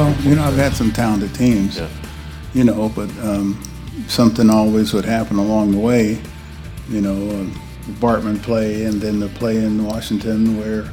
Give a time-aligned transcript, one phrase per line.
[0.00, 1.86] Well, you know, I've had some talented teams, Yeah.
[2.54, 3.62] you know, but um,
[4.08, 6.18] something always would happen along the way.
[6.88, 10.84] You know, um, the Bartman play, and then the play in Washington where,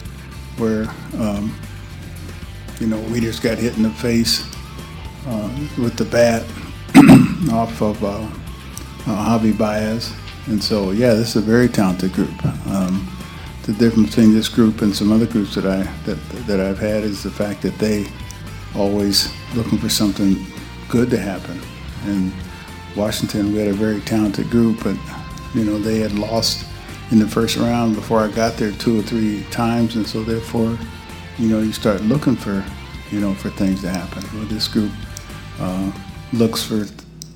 [0.57, 1.57] where, um,
[2.81, 4.43] you know, we just got hit in the face
[5.25, 6.43] uh, with the bat
[7.53, 8.27] off of uh, uh,
[9.39, 10.11] Javi Baez,
[10.47, 12.45] and so yeah, this is a very talented group.
[12.67, 13.07] Um,
[13.63, 17.05] the difference between this group and some other groups that I that that I've had
[17.05, 18.05] is the fact that they
[18.77, 20.35] always looking for something
[20.89, 21.59] good to happen.
[22.05, 22.31] And
[22.95, 24.97] Washington, we had a very talented group, but
[25.53, 26.65] you know they had lost
[27.11, 30.77] in the first round before I got there two or three times, and so therefore,
[31.37, 32.63] you know, you start looking for
[33.11, 34.23] you know for things to happen.
[34.37, 34.91] Well, this group
[35.59, 35.91] uh,
[36.33, 36.85] looks for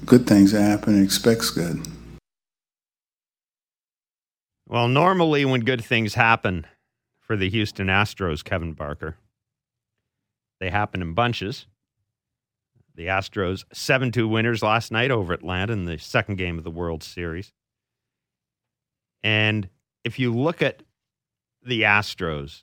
[0.05, 1.79] good things to happen and expects good.
[4.67, 6.65] Well, normally when good things happen
[7.19, 9.17] for the Houston Astros, Kevin Barker,
[10.61, 11.65] they happen in bunches.
[12.93, 16.69] The Astros 7 2 winners last night over Atlanta in the second game of the
[16.69, 17.51] World Series.
[19.23, 19.69] And
[20.03, 20.83] if you look at
[21.65, 22.61] the Astros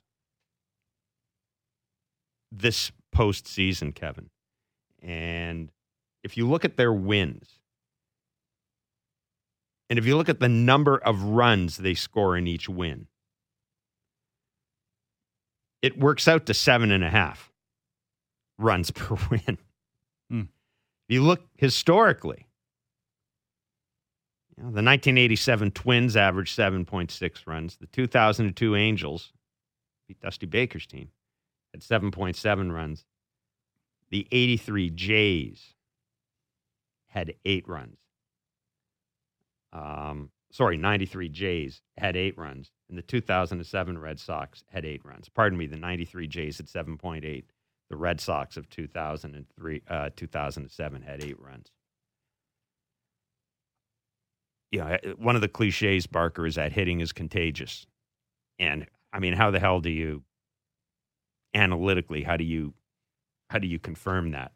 [2.51, 4.29] this postseason, Kevin,
[5.01, 5.69] and
[6.23, 7.59] if you look at their wins,
[9.89, 13.07] and if you look at the number of runs they score in each win,
[15.81, 17.48] it works out to seven and a half
[18.59, 19.57] runs per win.
[20.29, 20.41] Hmm.
[20.41, 22.45] If you look historically,
[24.55, 27.77] you know, the 1987 Twins averaged 7.6 runs.
[27.77, 29.31] The 2002 Angels,
[30.07, 31.09] beat Dusty Baker's team,
[31.73, 33.05] had 7.7 runs.
[34.11, 35.75] The 83 Jays
[37.07, 37.97] had eight runs.
[39.71, 45.29] Um, sorry, 93 Jays had eight runs, and the 2007 Red Sox had eight runs.
[45.29, 47.43] Pardon me, the 93 Jays had 7.8.
[47.89, 51.71] The Red Sox of 2003, uh, 2007 had eight runs.
[54.71, 57.87] You know, one of the cliches, Barker, is that hitting is contagious.
[58.59, 60.23] And I mean, how the hell do you
[61.55, 62.73] analytically, how do you
[63.49, 64.51] how do you confirm that?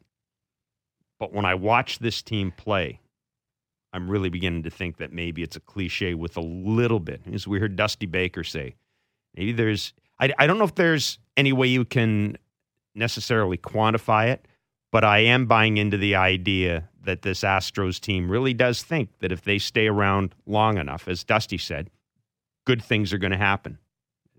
[1.19, 2.99] But when I watch this team play,
[3.91, 7.21] I'm really beginning to think that maybe it's a cliche with a little bit.
[7.31, 8.75] As we heard Dusty Baker say,
[9.35, 12.37] maybe there's, I, I don't know if there's any way you can
[12.95, 14.47] necessarily quantify it,
[14.91, 19.31] but I am buying into the idea that this Astros team really does think that
[19.31, 21.89] if they stay around long enough, as Dusty said,
[22.65, 23.77] good things are going to happen.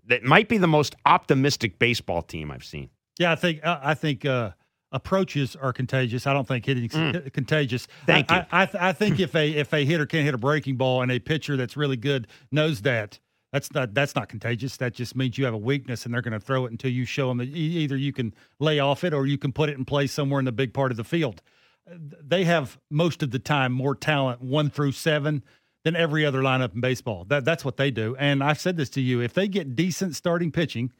[0.07, 2.89] That might be the most optimistic baseball team I've seen.
[3.19, 4.51] Yeah, I think uh, I think uh,
[4.91, 6.27] approaches are contagious.
[6.27, 7.31] I don't think hitting's Mm.
[7.33, 7.87] contagious.
[8.05, 8.43] Thank I, you.
[8.51, 11.11] I, I, I think if a if a hitter can't hit a breaking ball and
[11.11, 13.19] a pitcher that's really good knows that.
[13.55, 14.75] That's not that's not contagious.
[14.75, 17.05] That just means you have a weakness, and they're going to throw it until you
[17.05, 19.85] show them that either you can lay off it or you can put it in
[19.85, 21.41] place somewhere in the big part of the field.
[21.89, 25.41] They have most of the time more talent one through seven
[25.85, 27.23] than every other lineup in baseball.
[27.29, 28.13] That that's what they do.
[28.19, 30.91] And I've said this to you: if they get decent starting pitching,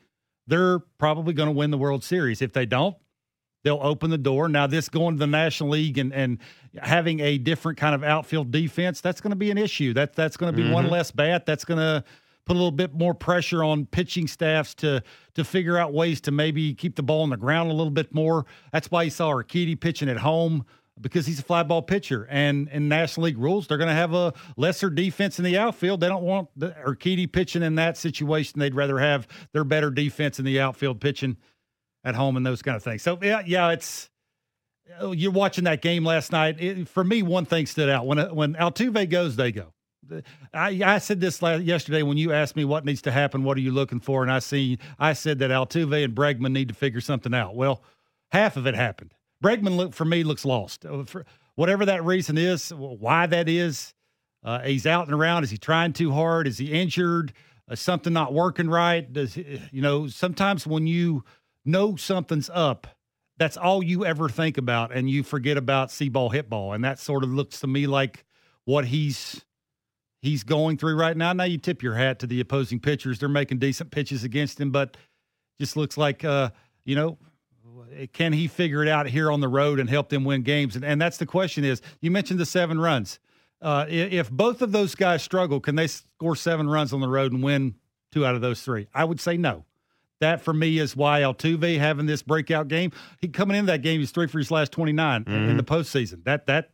[0.48, 2.42] they're probably going to win the World Series.
[2.42, 2.96] If they don't,
[3.66, 4.48] they'll open the door.
[4.48, 6.38] Now, this going to the National League and, and
[6.82, 9.94] having a different kind of outfield defense, that's going to be an issue.
[9.94, 10.92] That that's going to be one Mhm.
[10.92, 11.46] less bat.
[11.46, 12.06] That's going to
[12.46, 16.32] put a little bit more pressure on pitching staffs to to figure out ways to
[16.32, 18.46] maybe keep the ball on the ground a little bit more.
[18.72, 20.66] That's why you saw Urquidy pitching at home
[21.02, 22.28] because he's a fly ball pitcher.
[22.30, 26.00] And in National League rules, they're going to have a lesser defense in the outfield.
[26.00, 28.60] They don't want the pitching in that situation.
[28.60, 31.38] They'd rather have their better defense in the outfield pitching
[32.04, 33.02] at home and those kind of things.
[33.02, 34.10] So yeah, yeah, it's
[35.00, 36.62] oh, you're watching that game last night.
[36.62, 39.75] It, for me, one thing stood out when when Altuve goes, they go.
[40.54, 43.44] I, I said this last, yesterday when you asked me what needs to happen.
[43.44, 44.24] What are you looking for?
[44.24, 47.56] And I see I said that Altuve and Bregman need to figure something out.
[47.56, 47.84] Well,
[48.32, 49.14] half of it happened.
[49.44, 50.86] Bregman look for me looks lost.
[50.86, 53.94] Uh, For whatever that reason is, why that is,
[54.44, 55.44] uh, he's out and around.
[55.44, 56.48] Is he trying too hard?
[56.48, 57.34] Is he injured?
[57.70, 59.12] Uh, something not working right?
[59.12, 60.08] Does you know?
[60.08, 61.24] Sometimes when you
[61.64, 62.88] know something's up,
[63.38, 66.84] that's all you ever think about, and you forget about see ball, hit ball, and
[66.84, 68.24] that sort of looks to me like
[68.66, 69.45] what he's
[70.26, 71.34] he's going through right now.
[71.34, 74.72] Now you tip your hat to the opposing pitchers; they're making decent pitches against him,
[74.72, 74.98] but
[75.60, 76.50] just looks like uh,
[76.84, 77.18] you know.
[78.12, 80.76] Can he figure it out here on the road and help them win games?
[80.76, 83.20] And, and that's the question: is you mentioned the seven runs.
[83.62, 87.32] Uh, if both of those guys struggle, can they score seven runs on the road
[87.32, 87.76] and win
[88.12, 88.88] two out of those three?
[88.94, 89.66] I would say no.
[90.20, 92.92] That for me is why Altuve having this breakout game.
[93.22, 96.24] He coming into that game, he's three for his last twenty in in the postseason.
[96.26, 96.72] That that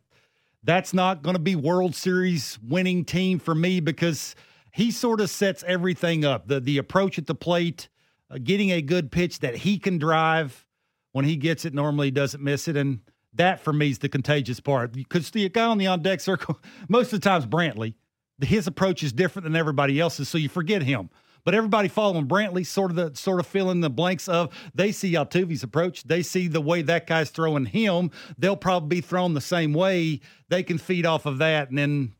[0.64, 4.36] that's not going to be World Series winning team for me because
[4.74, 6.48] he sort of sets everything up.
[6.48, 7.90] The the approach at the plate,
[8.30, 10.66] uh, getting a good pitch that he can drive
[11.12, 12.78] when he gets it, normally doesn't miss it.
[12.78, 13.02] And
[13.34, 16.60] that for me is the contagious part because the guy on the on deck circle,
[16.88, 17.96] most of the times Brantley,
[18.42, 21.10] his approach is different than everybody else's, so you forget him.
[21.44, 25.14] But everybody following Brantley, sort of the sort of filling the blanks of they see
[25.14, 28.12] Altuve's approach, they see the way that guy's throwing him.
[28.38, 30.22] They'll probably be thrown the same way.
[30.50, 32.14] They can feed off of that, and then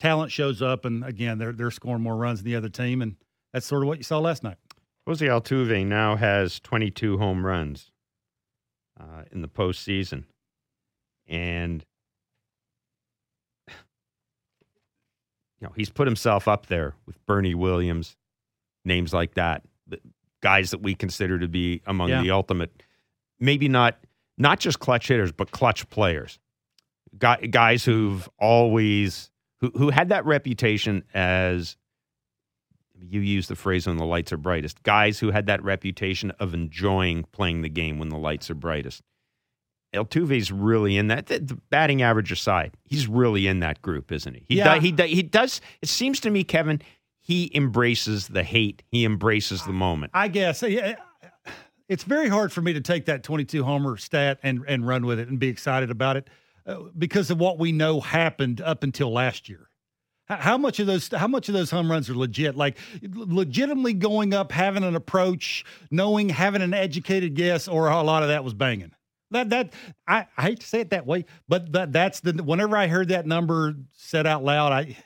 [0.00, 3.16] talent shows up, and again they're they're scoring more runs than the other team, and
[3.52, 4.56] that's sort of what you saw last night.
[5.06, 7.90] Jose Altuve now has 22 home runs
[9.00, 10.24] uh, in the postseason,
[11.26, 11.84] and
[13.68, 13.74] you
[15.62, 18.16] know he's put himself up there with Bernie Williams,
[18.88, 19.62] names like that,
[20.42, 22.22] guys that we consider to be among yeah.
[22.22, 22.82] the ultimate,
[23.38, 23.98] maybe not
[24.36, 26.40] not just clutch hitters, but clutch players,
[27.18, 29.30] guys who've always
[29.60, 31.76] who who had that reputation as
[33.00, 34.82] you use the phrase when the lights are brightest.
[34.82, 39.02] Guys who had that reputation of enjoying playing the game when the lights are brightest.
[39.94, 41.26] Altuve's really in that.
[41.26, 44.44] The batting average aside, he's really in that group, isn't he?
[44.46, 44.74] He yeah.
[44.74, 45.60] Do, he do, he does.
[45.80, 46.82] It seems to me, Kevin,
[47.28, 48.82] he embraces the hate.
[48.90, 50.12] He embraces the moment.
[50.14, 50.64] I guess.
[51.86, 55.18] It's very hard for me to take that 22 homer stat and and run with
[55.18, 56.28] it and be excited about it
[56.66, 59.68] uh, because of what we know happened up until last year.
[60.26, 62.56] How much of those how much of those home runs are legit?
[62.56, 68.22] Like legitimately going up, having an approach, knowing, having an educated guess, or a lot
[68.22, 68.92] of that was banging.
[69.32, 69.74] That that
[70.06, 73.08] I, I hate to say it that way, but that that's the whenever I heard
[73.08, 74.96] that number said out loud, I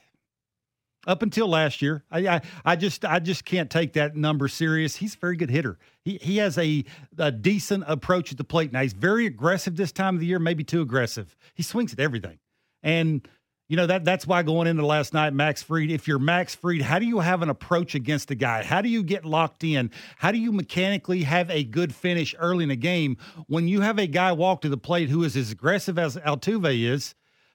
[1.07, 4.97] up until last year, I, I, I just I just can't take that number serious.
[4.97, 5.79] He's a very good hitter.
[6.05, 6.85] He he has a
[7.19, 8.73] a decent approach at the plate.
[8.73, 11.37] Now he's very aggressive this time of the year, maybe too aggressive.
[11.55, 12.39] He swings at everything,
[12.83, 13.27] and
[13.69, 15.91] you know that that's why going into last night, Max Fried.
[15.91, 18.63] If you're Max Fried, how do you have an approach against a guy?
[18.63, 19.91] How do you get locked in?
[20.19, 23.17] How do you mechanically have a good finish early in a game
[23.49, 26.81] when you have a guy walk to the plate who is as aggressive as Altuve
[26.81, 27.15] is?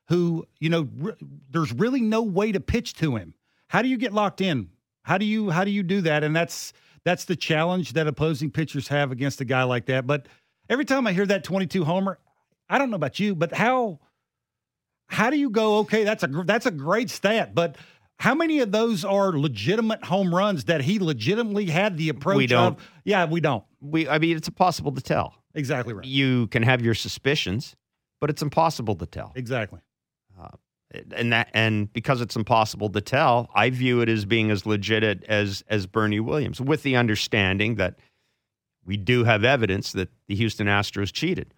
[0.09, 0.87] Who you know,
[1.49, 3.33] there's really no way to pitch to him.
[3.67, 4.69] How do you get locked in?
[5.03, 6.23] How do you how do you do that?
[6.23, 6.73] And that's
[7.03, 10.05] that's the challenge that opposing pitchers have against a guy like that.
[10.05, 10.27] But
[10.69, 12.19] every time I hear that 22 homer,
[12.69, 13.99] I don't know about you, but how
[15.07, 15.77] how do you go?
[15.79, 17.77] Okay, that's a that's a great stat, but
[18.19, 22.47] how many of those are legitimate home runs that he legitimately had the approach we
[22.47, 22.73] don't.
[22.73, 22.91] of?
[23.03, 23.63] Yeah, we don't.
[23.79, 25.35] We, I mean, it's impossible to tell.
[25.53, 26.05] Exactly right.
[26.05, 27.75] You can have your suspicions,
[28.19, 29.33] but it's impossible to tell.
[29.35, 29.79] Exactly.
[31.11, 35.23] And that, and because it's impossible to tell, I view it as being as legit
[35.25, 37.99] as as Bernie Williams, with the understanding that
[38.85, 41.53] we do have evidence that the Houston Astros cheated.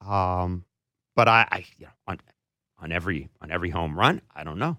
[0.00, 0.64] Um,
[1.16, 2.20] but I, I you know, on,
[2.78, 4.22] on every on every home run?
[4.34, 4.76] I don't know.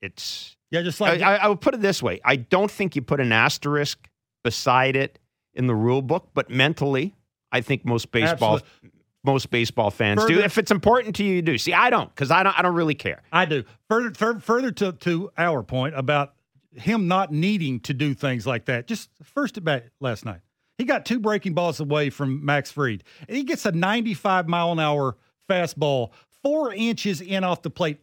[0.00, 2.96] It's yeah, just like I, I, I would put it this way: I don't think
[2.96, 4.08] you put an asterisk
[4.42, 5.18] beside it
[5.54, 7.14] in the rule book, but mentally,
[7.52, 8.90] I think most baseball Absolutely.
[9.26, 10.40] Most baseball fans further, do.
[10.40, 11.58] If it's important to you, you do.
[11.58, 13.22] See, I don't because I don't I don't really care.
[13.32, 13.64] I do.
[13.88, 16.34] Further further, further to to our point about
[16.72, 18.86] him not needing to do things like that.
[18.86, 20.40] Just first at bat last night.
[20.78, 23.02] He got two breaking balls away from Max Fried.
[23.28, 25.16] And he gets a 95 mile an hour
[25.48, 26.10] fastball
[26.42, 28.00] four inches in off the plate.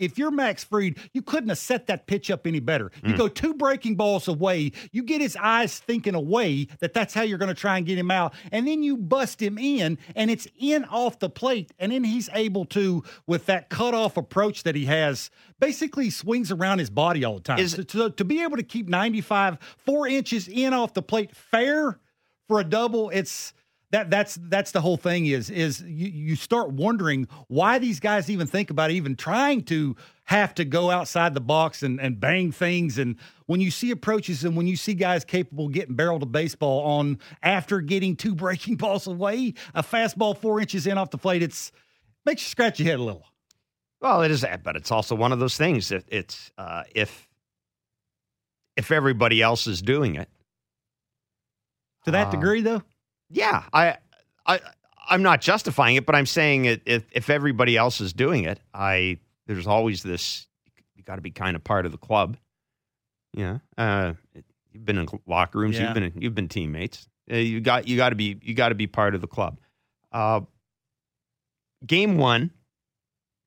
[0.00, 2.90] If you're Max Fried, you couldn't have set that pitch up any better.
[3.04, 3.18] You mm.
[3.18, 7.38] go two breaking balls away, you get his eyes thinking away that that's how you're
[7.38, 10.48] going to try and get him out, and then you bust him in, and it's
[10.58, 14.86] in off the plate, and then he's able to, with that cutoff approach that he
[14.86, 15.30] has,
[15.60, 17.58] basically swings around his body all the time.
[17.58, 22.00] Is, to, to be able to keep 95, four inches in off the plate fair
[22.48, 23.52] for a double, it's
[23.92, 28.30] that that's that's the whole thing is is you, you start wondering why these guys
[28.30, 32.52] even think about even trying to have to go outside the box and, and bang
[32.52, 32.98] things.
[32.98, 33.16] And
[33.46, 37.18] when you see approaches and when you see guys capable getting barrel to baseball on
[37.42, 41.72] after getting two breaking balls away a fastball four inches in off the plate it's
[42.24, 43.26] makes you scratch your head a little.
[44.00, 47.28] Well it is that but it's also one of those things it, it's uh, if
[48.76, 50.28] if everybody else is doing it.
[52.04, 52.82] To that uh, degree though
[53.30, 53.96] yeah, I,
[54.46, 54.60] I,
[55.08, 58.60] I'm not justifying it, but I'm saying it, if if everybody else is doing it,
[58.74, 60.46] I there's always this.
[60.94, 62.36] You got to be kind of part of the club.
[63.32, 64.14] Yeah, uh,
[64.72, 65.78] you've been in locker rooms.
[65.78, 65.86] Yeah.
[65.86, 67.08] You've been you've been teammates.
[67.30, 69.58] Uh, you got you got to be you got to be part of the club.
[70.12, 70.40] Uh,
[71.86, 72.50] game one,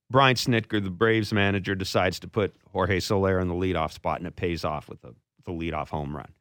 [0.09, 4.27] Brian Snitker, the Braves manager, decides to put Jorge Soler in the leadoff spot, and
[4.27, 5.13] it pays off with the
[5.45, 6.31] the leadoff home run.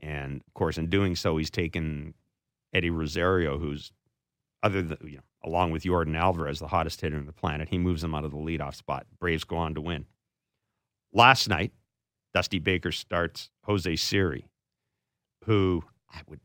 [0.00, 2.14] And of course, in doing so, he's taken
[2.74, 3.92] Eddie Rosario, who's
[4.62, 7.78] other than you know, along with Yordan Alvarez, the hottest hitter on the planet, he
[7.78, 9.06] moves him out of the leadoff spot.
[9.20, 10.06] Braves go on to win.
[11.12, 11.72] Last night,
[12.32, 14.48] Dusty Baker starts Jose Siri,
[15.44, 16.40] who I would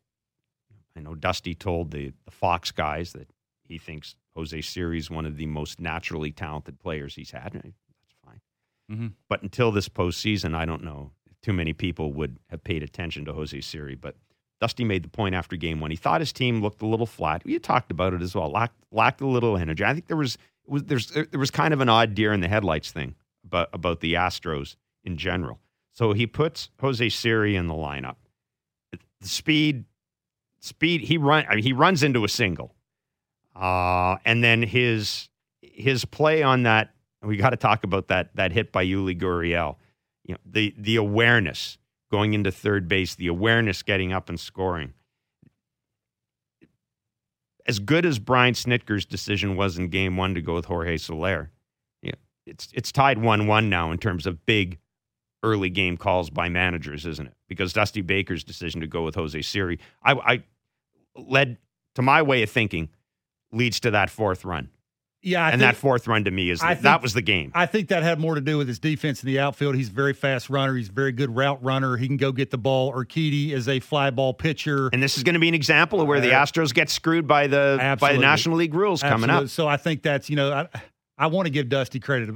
[0.96, 3.30] I know Dusty told the, the Fox guys that
[3.64, 7.54] he thinks Jose Siri is one of the most naturally talented players he's had.
[7.54, 8.42] That's fine.
[8.92, 9.08] Mm-hmm.
[9.30, 13.34] But until this postseason, I don't know too many people would have paid attention to
[13.34, 13.96] Jose Siri.
[13.96, 14.16] But
[14.60, 15.92] Dusty made the point after game one.
[15.92, 17.44] He thought his team looked a little flat.
[17.46, 18.52] We talked about it as well.
[18.52, 19.84] Lacked, lacked a little energy.
[19.86, 20.38] I think there was,
[20.68, 24.02] was there's there was kind of an odd deer in the headlights thing about about
[24.02, 25.60] the Astros in general.
[25.94, 28.16] So he puts Jose Siri in the lineup.
[28.92, 29.86] The speed,
[30.60, 31.02] speed.
[31.02, 31.46] He run.
[31.50, 32.76] I mean, he runs into a single,
[33.56, 35.30] uh, and then his
[35.62, 36.94] his play on that.
[37.22, 39.78] We got to talk about that that hit by Yuli Gurriel.
[40.26, 41.78] You know the the awareness
[42.12, 44.94] going into third base, the awareness getting up and scoring.
[47.68, 51.52] As good as Brian Snitker's decision was in Game One to go with Jorge Soler,
[52.50, 54.80] it's it's tied one one now in terms of big
[55.44, 57.34] early game calls by managers, isn't it?
[57.48, 60.44] Because Dusty Baker's decision to go with Jose Siri, I, I
[61.16, 61.58] led
[61.96, 62.90] to my way of thinking,
[63.54, 64.70] leads to that fourth run.
[65.22, 67.52] Yeah, I and think, that fourth run to me is I that was the game.
[67.54, 69.76] I think that had more to do with his defense in the outfield.
[69.76, 70.76] He's a very fast runner.
[70.76, 71.98] He's a very good route runner.
[71.98, 72.94] He can go get the ball.
[72.94, 74.90] Urquidy is a fly ball pitcher.
[74.94, 77.28] And this is going to be an example of where the Uh, Astros get screwed
[77.28, 79.46] by the by the National League rules coming Absolutely.
[79.46, 79.50] up.
[79.50, 80.68] So I think that's you know I,
[81.18, 82.34] I want to give Dusty credit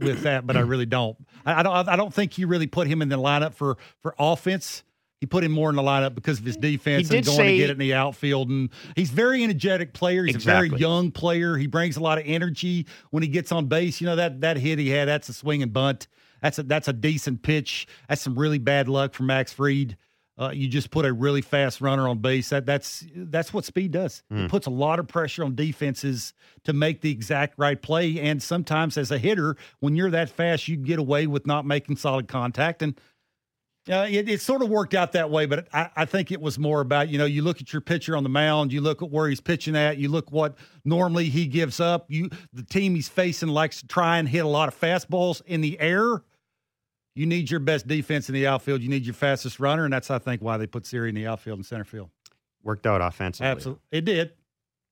[0.00, 1.16] with that, but I really don't.
[1.46, 1.88] I, I don't.
[1.88, 4.82] I don't think he really put him in the lineup for for offense.
[5.20, 7.56] He put him more in the lineup because of his defense and going say- to
[7.58, 8.48] get it in the outfield.
[8.50, 10.24] And he's very energetic player.
[10.24, 11.56] He's a very young player.
[11.56, 14.00] He brings a lot of energy when he gets on base.
[14.00, 15.08] You know that that hit he had.
[15.08, 16.06] That's a swing and bunt.
[16.40, 17.88] That's a that's a decent pitch.
[18.08, 19.96] That's some really bad luck for Max Fried.
[20.38, 22.50] Uh, you just put a really fast runner on base.
[22.50, 24.22] That that's that's what speed does.
[24.30, 24.44] Hmm.
[24.44, 26.32] It puts a lot of pressure on defenses
[26.62, 28.20] to make the exact right play.
[28.20, 31.96] And sometimes, as a hitter, when you're that fast, you get away with not making
[31.96, 32.82] solid contact.
[32.82, 32.96] And
[33.88, 35.46] uh, it, it sort of worked out that way.
[35.46, 38.16] But I, I think it was more about you know you look at your pitcher
[38.16, 41.46] on the mound, you look at where he's pitching at, you look what normally he
[41.46, 42.06] gives up.
[42.08, 45.60] You the team he's facing likes to try and hit a lot of fastballs in
[45.60, 46.22] the air.
[47.14, 48.80] You need your best defense in the outfield.
[48.80, 51.26] You need your fastest runner, and that's I think why they put Siri in the
[51.26, 52.10] outfield and center field.
[52.62, 53.50] Worked out offensively.
[53.50, 54.32] Absolutely, it did.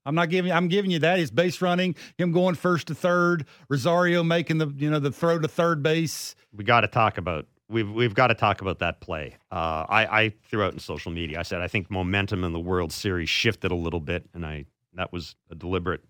[0.06, 0.52] I'm not giving.
[0.52, 1.18] I'm giving you that.
[1.18, 5.38] His base running, him going first to third, Rosario making the you know the throw
[5.38, 6.34] to third base.
[6.54, 9.36] we got to talk about we've we've got to talk about that play.
[9.50, 11.38] Uh, I, I threw out in social media.
[11.38, 14.66] I said I think momentum in the World Series shifted a little bit, and I
[14.94, 16.02] that was a deliberate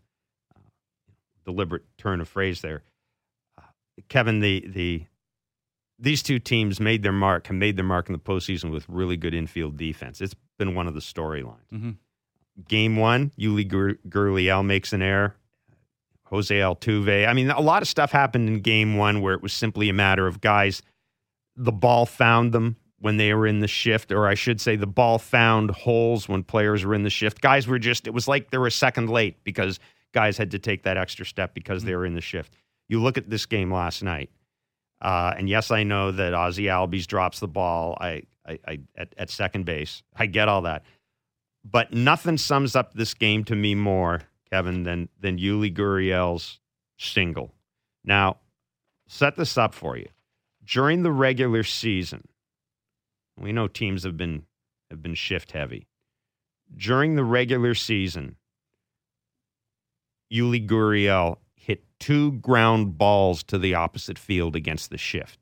[0.54, 0.60] uh,
[1.44, 2.82] deliberate turn of phrase there.
[3.58, 3.62] Uh,
[4.08, 5.04] Kevin, the the
[5.98, 9.16] these two teams made their mark, have made their mark in the postseason with really
[9.16, 10.20] good infield defense.
[10.20, 11.68] It's been one of the storylines.
[11.72, 11.90] Mm-hmm.
[12.68, 15.36] Game one, Yuli Gur- Gurriel makes an error.
[16.24, 17.26] Jose Altuve.
[17.28, 19.92] I mean, a lot of stuff happened in game one where it was simply a
[19.92, 20.82] matter of guys,
[21.56, 24.86] the ball found them when they were in the shift, or I should say, the
[24.86, 27.40] ball found holes when players were in the shift.
[27.40, 29.78] Guys were just, it was like they were a second late because
[30.12, 32.54] guys had to take that extra step because they were in the shift.
[32.88, 34.30] You look at this game last night,
[35.02, 39.14] uh, and yes, I know that Ozzy Albies drops the ball I, I, I, at,
[39.18, 40.02] at second base.
[40.14, 40.84] I get all that.
[41.64, 46.60] But nothing sums up this game to me more, Kevin, than, than Yuli Gurriel's
[46.96, 47.52] single.
[48.04, 48.38] Now,
[49.08, 50.06] set this up for you.
[50.66, 52.26] During the regular season,
[53.38, 54.44] we know teams have been
[54.90, 55.86] have been shift heavy.
[56.76, 58.36] During the regular season,
[60.32, 65.38] Yuli Gurriel hit two ground balls to the opposite field against the shift.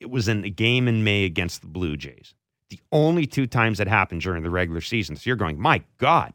[0.00, 2.34] It was in a game in May against the Blue Jays.
[2.70, 5.16] The only two times it happened during the regular season.
[5.16, 6.34] So you're going, my God.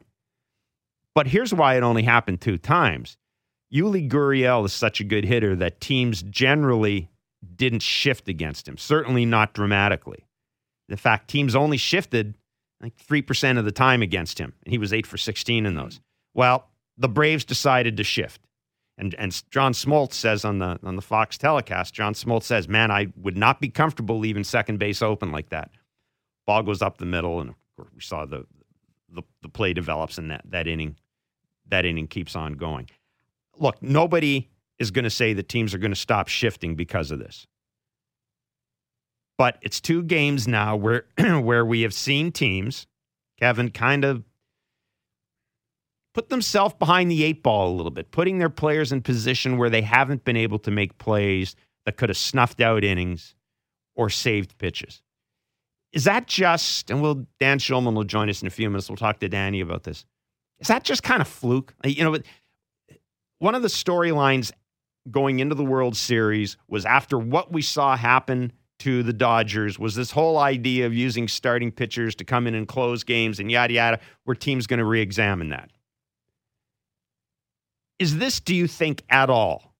[1.14, 3.16] But here's why it only happened two times.
[3.72, 7.08] Yuli Gurriel is such a good hitter that teams generally
[7.56, 10.26] didn't shift against him, certainly not dramatically.
[10.88, 12.36] In fact, teams only shifted
[12.80, 16.00] like 3% of the time against him, and he was 8 for 16 in those.
[16.34, 18.40] Well, the Braves decided to shift.
[18.96, 22.90] And, and John Smoltz says on the, on the Fox telecast, John Smoltz says, Man,
[22.90, 25.70] I would not be comfortable leaving second base open like that.
[26.46, 28.46] Ball goes up the middle, and of course, we saw the,
[29.08, 30.96] the, the play develops, and that, that, inning,
[31.68, 32.88] that inning keeps on going.
[33.56, 37.18] Look, nobody is going to say that teams are going to stop shifting because of
[37.18, 37.46] this.
[39.36, 41.06] But it's two games now where
[41.40, 42.86] where we have seen teams,
[43.38, 44.24] Kevin, kind of
[46.14, 49.70] put themselves behind the eight ball a little bit, putting their players in position where
[49.70, 53.34] they haven't been able to make plays that could have snuffed out innings
[53.96, 55.02] or saved pitches.
[55.92, 58.88] Is that just, and we'll, Dan Shulman will join us in a few minutes.
[58.88, 60.04] We'll talk to Danny about this.
[60.58, 61.74] Is that just kind of fluke?
[61.84, 62.18] You know,
[63.38, 64.52] one of the storylines
[65.10, 69.94] going into the World Series was after what we saw happen to the Dodgers was
[69.94, 73.74] this whole idea of using starting pitchers to come in and close games and yada
[73.74, 74.00] yada.
[74.24, 75.70] Where teams going to re-examine that?
[77.98, 79.74] Is this, do you think, at all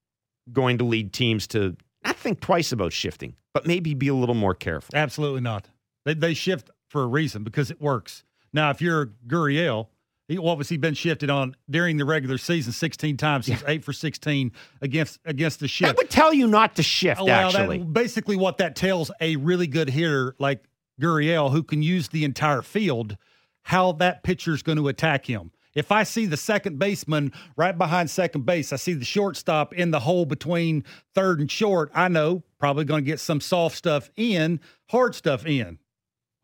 [0.52, 4.34] going to lead teams to not think twice about shifting, but maybe be a little
[4.34, 4.96] more careful?
[4.96, 5.68] Absolutely not.
[6.04, 8.24] They they shift for a reason because it works.
[8.52, 9.88] Now, if you're Gurriel,
[10.28, 12.72] he, what was he been shifted on during the regular season?
[12.72, 13.46] Sixteen times.
[13.46, 15.88] He's eight for sixteen against against the shift.
[15.88, 17.20] That would tell you not to shift.
[17.20, 20.64] Oh, well, actually, that, basically, what that tells a really good hitter like
[21.00, 23.16] Gurriel, who can use the entire field,
[23.62, 25.50] how that pitcher's going to attack him.
[25.74, 29.90] If I see the second baseman right behind second base, I see the shortstop in
[29.90, 30.84] the hole between
[31.16, 35.44] third and short, I know probably going to get some soft stuff in, hard stuff
[35.44, 35.80] in.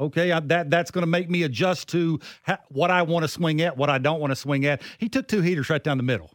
[0.01, 3.29] Okay, I, that that's going to make me adjust to ha- what I want to
[3.29, 4.83] swing at, what I don't want to swing at.
[4.99, 6.31] He took two heaters right down the middle.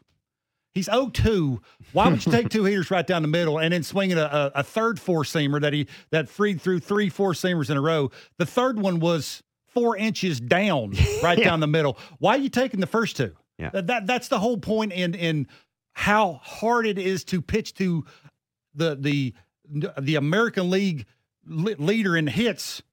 [0.74, 1.60] He's 0-2.
[1.93, 4.24] Why would you take two heaters right down the middle and then swinging a,
[4.55, 7.81] a, a third four seamer that he that Fried threw three four seamers in a
[7.81, 8.12] row?
[8.38, 10.93] The third one was four inches down,
[11.24, 11.45] right Yeah.
[11.45, 11.98] down the middle.
[12.19, 13.34] Why are you taking the first two?
[13.57, 13.69] Yeah.
[13.69, 15.48] That, that that's the whole point in in
[15.93, 18.03] how hard it is to pitch to
[18.74, 19.34] the the
[19.98, 21.05] the American League
[21.48, 22.84] leader in hits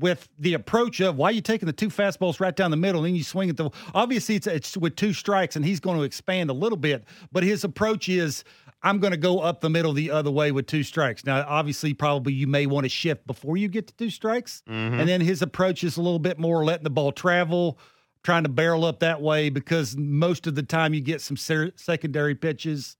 [0.00, 3.00] with the approach of why are you taking the two fastballs right down the middle
[3.04, 5.96] and then you swing at the obviously it's it's with two strikes and he's going
[5.96, 8.42] to expand a little bit but his approach is
[8.82, 11.24] I'm going to go up the middle the other way with two strikes.
[11.26, 14.98] Now obviously probably you may want to shift before you get to two strikes Mhm.
[15.00, 17.78] and then his approach is a little bit more letting the ball travel
[18.22, 21.72] trying to barrel up that way because most of the time you get some ser-
[21.76, 22.96] secondary pitches.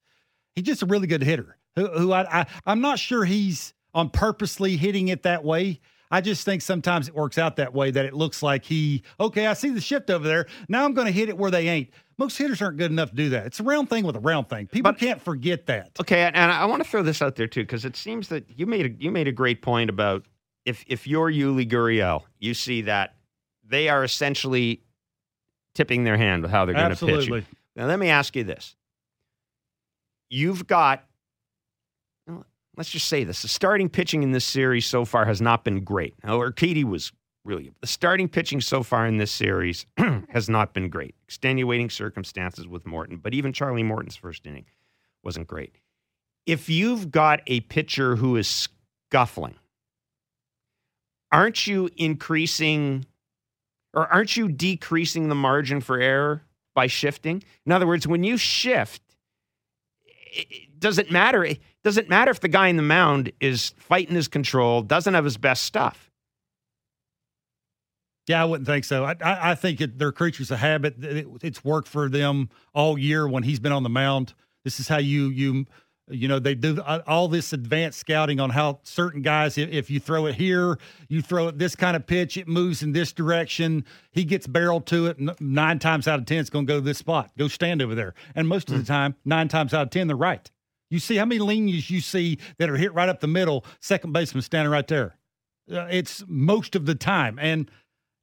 [0.56, 4.10] He's just a really good hitter who, who I, I I'm not sure he's on
[4.10, 5.80] purposely hitting it that way.
[6.10, 9.46] I just think sometimes it works out that way that it looks like he okay.
[9.46, 10.46] I see the shift over there.
[10.68, 11.90] Now I'm going to hit it where they ain't.
[12.18, 13.46] Most hitters aren't good enough to do that.
[13.46, 14.66] It's a round thing with a round thing.
[14.66, 15.92] People But- can't forget that.
[16.00, 18.66] Okay, and, I want to throw this out there too because it seems that you
[18.66, 20.26] made a, you made a great point about
[20.66, 23.14] if if you're Yuli Gurriel, you see that
[23.64, 24.82] they are essentially
[25.74, 27.28] tipping their hand with how they're going to pitch.
[27.28, 27.42] you.
[27.76, 28.74] Now let me ask you this:
[30.28, 31.04] You've got,
[32.76, 35.84] let's just say this: the starting pitching in this series so far has not been
[35.84, 36.14] great.
[36.24, 37.12] Now was
[37.44, 39.86] really the starting pitching so far in this series
[40.28, 41.14] has not been great.
[41.24, 44.66] Extenuating circumstances with Morton, but even Charlie Morton's first inning
[45.22, 45.76] wasn't great.
[46.46, 48.68] If you've got a pitcher who is
[49.08, 49.56] scuffling,
[51.32, 53.06] aren't you increasing
[53.94, 56.42] or aren't you decreasing the margin for error
[56.74, 57.42] by shifting?
[57.66, 59.02] In other words, when you shift,
[60.04, 61.44] it, it doesn't matter.
[61.44, 65.24] It doesn't matter if the guy in the mound is fighting his control, doesn't have
[65.24, 66.10] his best stuff.
[68.26, 69.04] Yeah, I wouldn't think so.
[69.04, 71.02] I, I, I think it, they're creatures of habit.
[71.02, 74.34] It, it's worked for them all year when he's been on the mound.
[74.62, 75.66] This is how you you
[76.08, 79.56] you know they do uh, all this advanced scouting on how certain guys.
[79.56, 82.92] If, you throw it here, you throw it this kind of pitch, it moves in
[82.92, 83.84] this direction.
[84.12, 85.40] He gets barreled to it.
[85.40, 87.32] Nine times out of ten, it's going to go to this spot.
[87.38, 88.14] Go stand over there.
[88.34, 88.86] And most of the hmm.
[88.86, 90.48] time, nine times out of ten, they're right.
[90.90, 93.64] You see how many leans you see that are hit right up the middle.
[93.80, 95.16] Second baseman standing right there.
[95.72, 97.70] Uh, it's most of the time, and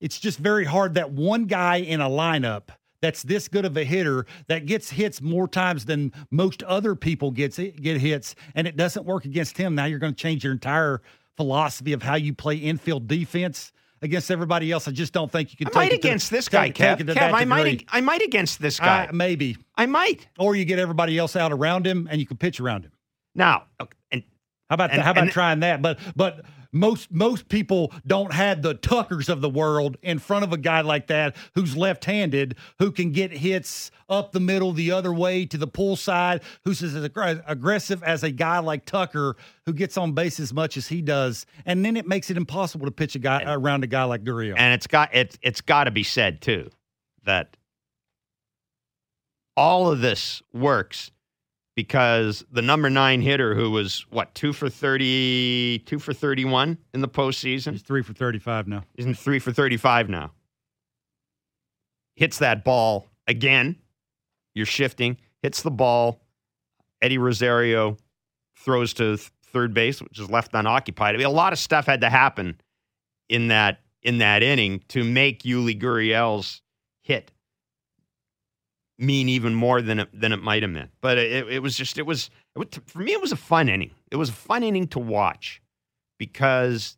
[0.02, 2.70] it's just very hard that one guy in a lineup
[3.02, 7.32] that's this good of a hitter that gets hits more times than most other people
[7.32, 9.76] gets get hits, and it doesn't work against him.
[9.76, 11.02] Now you're going to change your entire
[11.38, 13.72] philosophy of how you play infield defense
[14.02, 14.88] against everybody else.
[14.88, 15.68] I just don't think you can.
[15.68, 16.98] I take might it to- against this guy, Kev.
[17.00, 17.86] Kev, I might.
[17.90, 19.06] I might against this guy.
[19.08, 20.28] Uh, maybe, I might.
[20.38, 22.92] or you get everybody else out around him, and you can pitch around him.
[23.36, 23.64] Now,
[24.12, 24.24] and
[24.70, 25.82] How about And- how about and- trying that?
[25.82, 30.54] But but most most people don't have the Tuckers of the world in front of
[30.54, 35.14] a guy like that who's left-handed, who can get hits up the middle the other
[35.14, 39.74] way to the pull side, who's as aggr- aggressive as a guy like Tucker who
[39.74, 42.92] gets on base as much as he does, and then it makes it impossible to
[42.92, 44.56] pitch a guy around a guy like Gurriel.
[44.58, 46.70] and it's got it's it's got to be said too
[47.24, 47.58] that
[49.56, 51.12] all of this works
[51.78, 57.02] because the number nine hitter who was what two for 30 two for 31 in
[57.02, 58.84] the postseason He's three for thirty-five now.
[58.96, 60.32] He's in three for 35 now.
[62.16, 63.76] Hits that ball again.
[64.56, 66.20] You're shifting, hits the ball.
[67.00, 67.98] Eddie Rosario
[68.56, 71.14] throws to third base, which is left unoccupied.
[71.14, 72.60] I mean, a lot of stuff had to happen
[73.30, 76.64] in that in that inning to make Yuli Gurriel's
[77.04, 77.32] hit
[79.00, 80.92] mean even more than it, than it might have meant.
[81.02, 83.70] But it, it was just it was, it was for me it was a fun
[83.70, 83.92] inning.
[84.12, 85.62] It was a fun inning to watch
[86.18, 86.98] because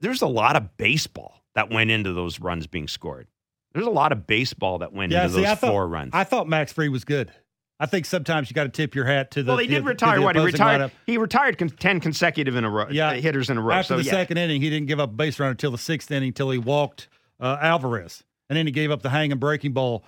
[0.00, 3.26] there's a lot of baseball that went into those runs being scored.
[3.72, 6.10] There's a lot of baseball that went Yeah, into see, those thought- four runs.
[6.14, 7.32] I thought Max Free was good.
[7.80, 9.50] I think sometimes you got to tip your hat to the.
[9.52, 10.16] well, he did to retire.
[10.18, 10.80] the What he retired?
[10.80, 10.90] lineup.
[11.06, 12.88] He retired con- ten consecutive in a row.
[12.90, 13.12] Yeah.
[13.14, 13.74] hitters in a row.
[13.74, 14.10] After so the yeah.
[14.10, 16.58] second inning, he didn't give up a base runner until the sixth inning, until he
[16.58, 17.06] walked
[17.38, 20.02] uh, Alvarez, and then he gave up the hanging breaking ball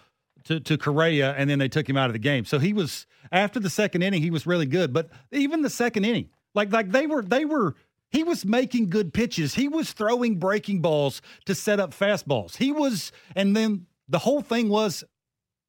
[0.50, 2.44] to to Correa, and then they took him out of the game.
[2.44, 4.92] So he was after the second inning, he was really good.
[4.92, 7.74] But even the second inning, like like they were they were.
[8.12, 9.54] He was making good pitches.
[9.54, 12.56] He was throwing breaking balls to set up fastballs.
[12.56, 15.04] He was, and then the whole thing was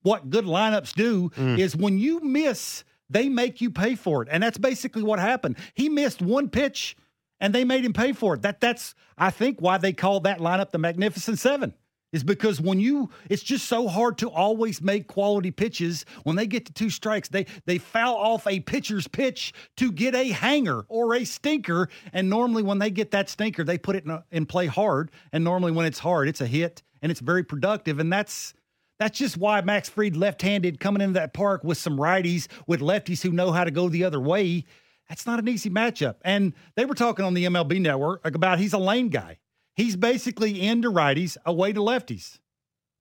[0.01, 1.59] what good lineups do Mm.
[1.59, 4.27] is when you miss, they make you pay for it.
[4.31, 5.55] And that's basically what happened.
[5.75, 6.97] He missed one pitch
[7.39, 8.41] and they made him pay for it.
[8.41, 11.75] That that's I think why they called that lineup the Magnificent Seven.
[12.11, 16.05] Is because when you it's just so hard to always make quality pitches.
[16.23, 20.13] When they get to two strikes, they they foul off a pitcher's pitch to get
[20.13, 21.89] a hanger or a stinker.
[22.11, 25.11] And normally when they get that stinker, they put it in, a, in play hard.
[25.31, 27.99] And normally when it's hard, it's a hit and it's very productive.
[27.99, 28.53] And that's
[28.99, 33.23] that's just why Max Fried left-handed coming into that park with some righties, with lefties
[33.23, 34.63] who know how to go the other way.
[35.09, 36.17] That's not an easy matchup.
[36.23, 39.39] And they were talking on the MLB network about he's a lane guy.
[39.81, 42.39] He's basically into righties, away to lefties.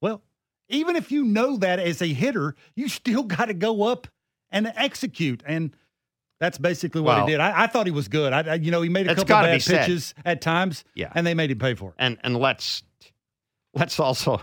[0.00, 0.22] Well,
[0.68, 4.06] even if you know that as a hitter, you still got to go up
[4.50, 5.42] and execute.
[5.46, 5.74] And
[6.40, 7.40] that's basically what Well- he did.
[7.40, 8.32] I, I thought he was good.
[8.32, 9.80] I, you know, he made a couple bad said.
[9.80, 11.12] pitches at times, Yeah.
[11.14, 11.94] and they made him pay for it.
[11.98, 12.82] and and let's
[13.74, 14.40] let's also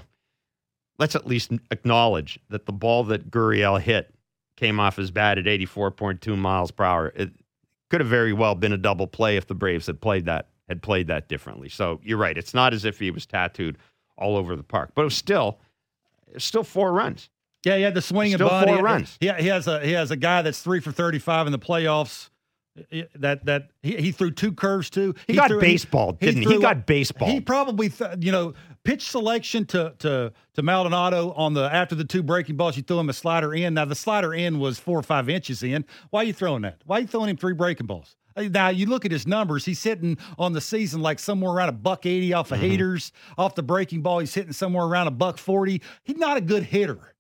[1.00, 4.14] let's at least acknowledge that the ball that Gurriel hit
[4.58, 7.12] came off his bat at 84.2 miles per hour.
[7.16, 7.32] It
[7.90, 10.82] could have very well been a double play if the Braves had played that had
[10.82, 11.70] played that differently.
[11.70, 12.38] So you're right.
[12.38, 13.78] It's not as if he was tattooed
[14.18, 15.60] all over the park, but it was still
[16.28, 17.30] it was still four runs.
[17.66, 18.68] Yeah, he had the swing and Still bunt.
[18.70, 19.18] four runs.
[19.20, 21.60] He, he has a he has a guy that's three for thirty five in the
[21.60, 22.30] playoffs.
[23.16, 25.16] That that he, he threw two curves too.
[25.26, 26.48] He got threw- baseballed, didn't he?
[26.54, 27.32] He got baseballed.
[27.32, 28.54] He probably th- you know
[28.84, 32.78] pitch selection to to to Maldonado on the after the two breaking balls.
[32.78, 33.74] You threw him a slider in.
[33.74, 35.86] Now the slider in was four or five inches in.
[36.12, 36.82] Why are you throwing that?
[36.86, 38.16] Why are you throwing him three breaking balls?
[38.38, 39.66] Now you look at his numbers.
[39.66, 42.70] He's hitting on the season like somewhere around a buck eighty off of mm-hmm.
[42.70, 44.20] haters off the breaking ball.
[44.20, 45.82] He's hitting somewhere around a buck forty.
[46.04, 47.16] He's not a good hitter.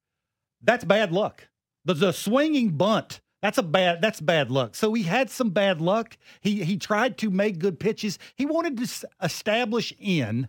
[0.61, 1.47] That's bad luck.
[1.85, 3.21] The, the swinging bunt.
[3.41, 4.01] That's a bad.
[4.01, 4.75] That's bad luck.
[4.75, 6.17] So he had some bad luck.
[6.41, 8.17] He he tried to make good pitches.
[8.35, 10.47] He wanted to s- establish in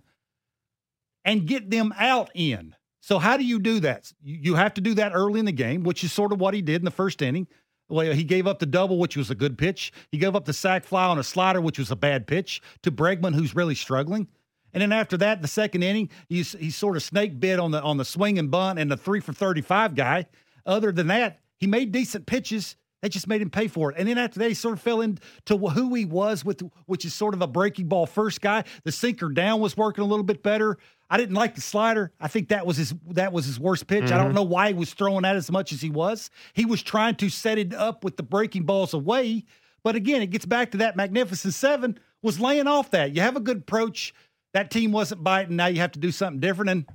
[1.25, 2.75] and get them out in.
[3.01, 4.13] So how do you do that?
[4.23, 6.63] You have to do that early in the game, which is sort of what he
[6.63, 7.47] did in the first inning.
[7.89, 9.93] Well, he gave up the double, which was a good pitch.
[10.11, 12.93] He gave up the sac fly on a slider, which was a bad pitch to
[12.93, 14.29] Bregman, who's really struggling.
[14.75, 17.83] And then after that, the second inning, he's he sort of snake bit on the
[17.83, 20.27] on the swing and bunt and the three for thirty five guy.
[20.67, 22.77] Other than that, he made decent pitches.
[23.03, 23.97] They just made him pay for it.
[23.99, 27.15] And then after that, he sort of fell into who he was with, which is
[27.15, 28.65] sort of a breaking ball first guy.
[28.85, 30.79] The sinker down was working a little bit better.
[31.11, 32.13] I didn't like the slider.
[32.21, 34.05] I think that was his that was his worst pitch.
[34.05, 34.35] I don't mm-hmm.
[34.35, 36.31] know why he was throwing that as much as he was.
[36.53, 39.45] He was trying to set it up with the breaking balls away.
[39.85, 43.15] But again, it gets back to that magnificent seven was laying off that.
[43.15, 44.13] You have a good approach.
[44.55, 45.57] That team wasn't biting.
[45.57, 46.71] Now you have to do something different.
[46.71, 46.87] And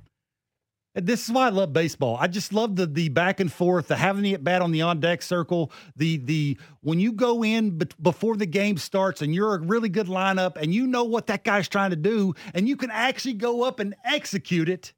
[0.94, 2.16] this is why I love baseball.
[2.20, 5.00] I just love the the back and forth, the having it bat on the on
[5.00, 9.54] deck circle, the the when you go in but before the game starts and you're
[9.54, 12.76] a really good lineup and you know what that guy's trying to do and you
[12.76, 14.92] can actually go up and execute it.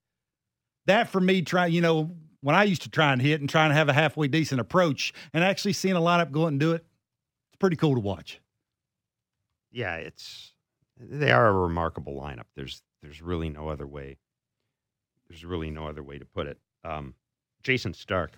[0.86, 2.10] That for me, try you know
[2.42, 5.12] when I used to try and hit and trying to have a halfway decent approach
[5.32, 6.84] and actually seeing a lineup go out and do it,
[7.50, 8.40] it's pretty cool to watch.
[9.72, 10.52] yeah, it's
[10.98, 12.44] they are a remarkable lineup.
[12.54, 14.18] There's there's really no other way.
[15.28, 16.58] There's really no other way to put it.
[16.84, 17.14] Um,
[17.62, 18.32] Jayson Stark,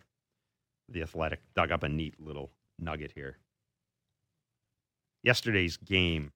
[0.88, 3.38] the Athletic, dug up a neat little nugget here.
[5.22, 6.32] Yesterday's game.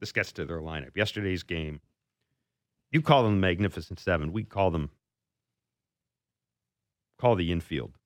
[0.00, 0.96] This gets to their lineup.
[0.96, 1.80] Yesterday's game.
[2.90, 4.32] You call them the Magnificent Seven.
[4.32, 4.90] We call them
[7.20, 7.98] call the infield.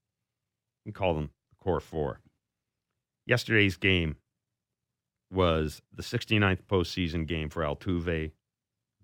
[0.85, 2.21] We call them the core four.
[3.27, 4.17] Yesterday's game
[5.31, 8.33] was the 69th postseason game for Altuve,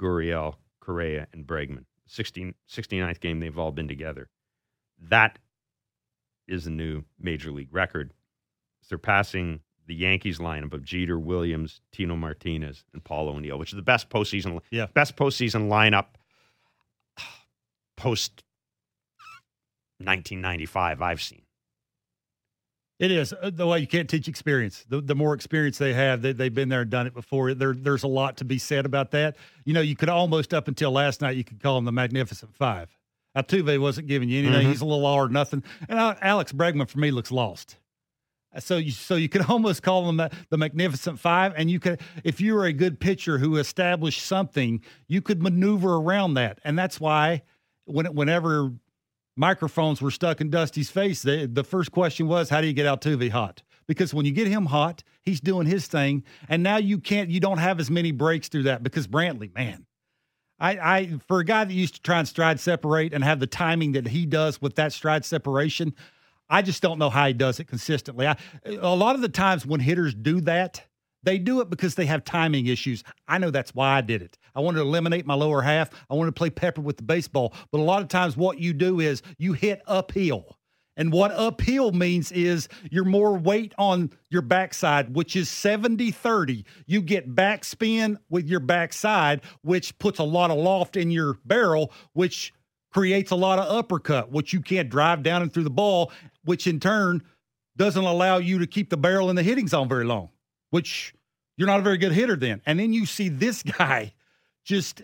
[0.01, 1.85] Gurriel, Correa, and Bregman.
[2.09, 4.29] 16, 69th game they've all been together.
[5.01, 5.39] That
[6.47, 8.13] is a new major league record,
[8.83, 13.83] surpassing the Yankees lineup of Jeter, Williams, Tino Martinez, and Paul O'Neill, which is the
[13.83, 14.87] best postseason Yeah.
[14.93, 16.07] best postseason lineup
[17.97, 18.43] post
[19.99, 21.43] 1995 I've seen.
[22.99, 24.85] It is Uh, the way you can't teach experience.
[24.89, 27.55] The, the more experience they have, they, they've been there and done it before.
[27.55, 29.37] There, there's a lot to be said about that.
[29.65, 32.55] You know, you could almost up until last night, you could call them the Magnificent
[32.55, 32.91] Five.
[33.37, 34.67] Altuve wasn't giving you anything.
[34.67, 34.71] Mhm.
[34.71, 35.63] He's a little all or nothing.
[35.89, 37.77] And uh, Alex Bregman for me looks lost.
[38.59, 42.01] So you so you could almost call them the, the Magnificent Five, and you could
[42.25, 46.77] if you were a good pitcher who established something, you could maneuver around that, and
[46.77, 47.43] that's why
[47.85, 48.73] when whenever
[49.39, 53.31] microphones were stuck in Dusty's face, the first question was, "How do you get Altuve
[53.31, 57.31] hot?" Because when you get him hot, he's doing his thing, and now you can't,
[57.31, 59.87] you don't have as many breaks through that because Brantley, man,
[60.61, 63.47] I, I for a guy that used to try and stride separate and have the
[63.47, 65.95] timing that he does with that stride separation,
[66.51, 68.27] I just don't know how he does it consistently.
[68.27, 70.88] I, a lot of the times when hitters do that,
[71.23, 73.03] they do it because they have timing issues.
[73.27, 74.39] I know that's why I did it.
[74.55, 75.91] I wanted to eliminate my lower half.
[76.11, 77.55] I wanted to play pepper with the baseball.
[77.71, 80.59] But a lot of times, what you do is you hit uphill.
[80.97, 86.65] And what uphill means is you're more weight on your backside, which is 70 30.
[86.87, 91.93] You get backspin with your backside, which puts a lot of loft in your barrel,
[92.15, 92.53] which
[92.91, 96.11] creates a lot of uppercut, which you can't drive down and through the ball,
[96.45, 97.23] which in turn
[97.77, 100.31] doesn't allow you to keep the barrel in the hitting zone very long,
[100.71, 101.15] which
[101.57, 102.63] you're not a very good hitter then.
[102.67, 104.15] And then you see this guy
[104.65, 105.03] just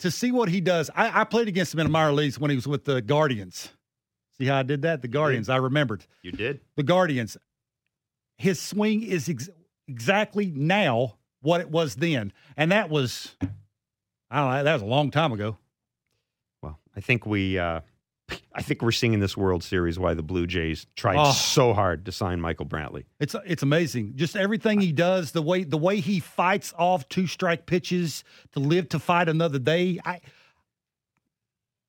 [0.00, 0.90] to see what he does.
[0.94, 3.70] I, I played against him in the minor leagues when he was with the Guardians.
[4.38, 5.02] See how I did that?
[5.02, 5.48] The Guardians.
[5.48, 6.06] I remembered.
[6.22, 6.60] You did?
[6.76, 7.36] The Guardians.
[8.36, 9.50] His swing is ex-
[9.88, 12.32] exactly now what it was then.
[12.56, 13.34] And that was,
[14.30, 15.58] I don't know, that was a long time ago.
[16.62, 17.80] Well, I think we, uh,
[18.58, 21.32] I think we're seeing in this World Series why the Blue Jays tried Oh.
[21.32, 23.04] so hard to sign Michael Brantley.
[23.20, 24.14] It's it's amazing.
[24.16, 28.60] Just everything he does, the way the way he fights off two strike pitches to
[28.60, 30.00] live to fight another day.
[30.04, 30.20] I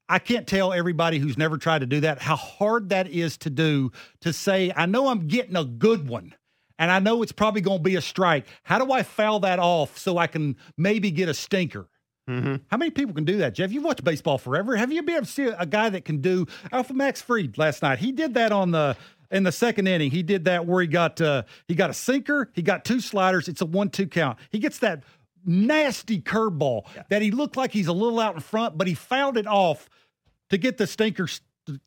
[0.08, 3.50] I can't tell everybody who's never tried to do that how hard that is to
[3.50, 6.34] do to say, I know I'm getting a good one.
[6.80, 8.48] And I know it's probably going to be a strike.
[8.64, 11.90] How do I foul that off so I can maybe get a stinker?
[12.30, 12.56] Mm-hmm.
[12.68, 13.72] How many people can do that, Jeff?
[13.72, 14.76] You've watched baseball forever.
[14.76, 17.82] Have you been able to see a guy that can do Alpha Max Fried last
[17.82, 17.98] night?
[17.98, 18.96] He did that on the
[19.32, 20.12] in the second inning.
[20.12, 23.48] He did that where he got uh, he got a sinker, he got two sliders.
[23.48, 24.38] It's a one-two count.
[24.52, 25.04] He gets that
[25.44, 29.38] nasty curveball that he looked like he's a little out in front, but he fouled
[29.38, 29.90] it off
[30.50, 31.28] to get the stinker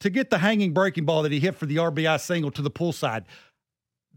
[0.00, 2.70] to get the hanging breaking ball that he hit for the RBI single to the
[2.70, 3.24] pull side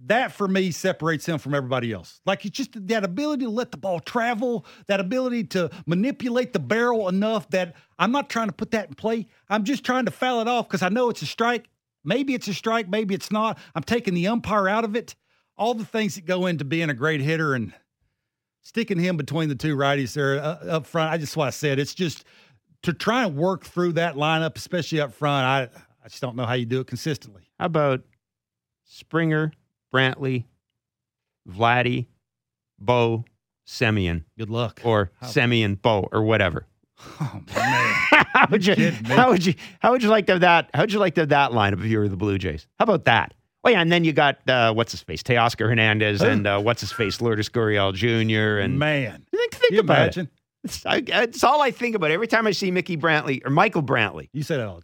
[0.06, 2.20] that for me separates him from everybody else.
[2.26, 6.60] Like it's just that ability to let the ball travel, that ability to manipulate the
[6.60, 9.28] barrel enough that I'm not trying to put that in play.
[9.50, 11.70] I'm just trying to foul it off because I know it's a strike.
[12.04, 13.58] Maybe it's a strike, maybe it's not.
[13.74, 15.16] I'm taking the umpire out of it.
[15.58, 17.74] All the things that go into being a great hitter and
[18.62, 21.12] sticking him between the two righties there uh, up front.
[21.12, 21.80] I just what I said.
[21.80, 22.26] It's just
[22.84, 25.46] to try and work through that lineup, especially up front.
[25.46, 27.50] I I just don't know how you do it consistently.
[27.60, 28.02] How about
[28.84, 29.52] Springer,
[29.96, 30.44] Brantley,
[31.50, 32.08] Vladdy,
[32.80, 33.24] Bo,
[33.68, 34.82] Semien, Good luck.
[34.84, 36.66] or Semien, Bo, or whatever?
[37.22, 37.94] oh man.
[38.34, 38.76] how would you?
[39.06, 39.54] How would you?
[39.80, 40.70] How would you like to have that?
[40.74, 42.68] How would you like to have that lineup if you were the Blue Jays?
[42.80, 43.34] How about that?
[43.64, 46.28] Oh yeah, and then you got uh, what's his face, Teoscar Hernandez, Who?
[46.28, 48.60] and uh, what's his face, Lourdes Gurriel Jr.
[48.60, 49.26] And man.
[49.32, 50.26] think, think you about imagine?
[50.26, 50.32] it.
[50.66, 53.84] It's, I, it's all I think about every time I see Mickey Brantley or Michael
[53.84, 54.30] Brantley.
[54.34, 54.82] You said that all.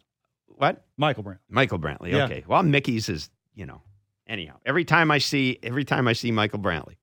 [0.47, 0.85] What?
[0.97, 1.39] Michael Brown.
[1.49, 2.11] Michael Brantley.
[2.11, 2.25] Yeah.
[2.25, 2.43] Okay.
[2.47, 3.81] Well, Mickey's is you know.
[4.27, 6.95] Anyhow, every time I see every time I see Michael Brantley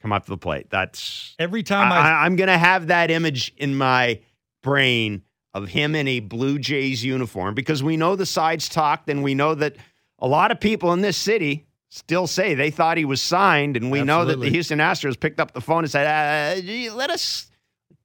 [0.00, 3.10] come up to the plate, that's Every time I, I, I'm going to have that
[3.10, 4.20] image in my
[4.62, 9.22] brain of him in a Blue Jays uniform because we know the sides talked and
[9.22, 9.76] we know that
[10.18, 13.90] a lot of people in this city still say they thought he was signed, and
[13.90, 17.10] we know that the Houston Astros picked up the phone and said, uh, gee, "Let
[17.10, 17.50] us."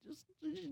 [0.07, 0.25] just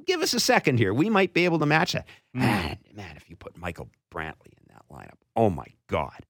[0.06, 0.94] Give us a second here.
[0.94, 2.08] We might be able to match that.
[2.36, 2.40] Mm.
[2.40, 6.26] Man, man, if you put Michael Brantley in that lineup, oh my God.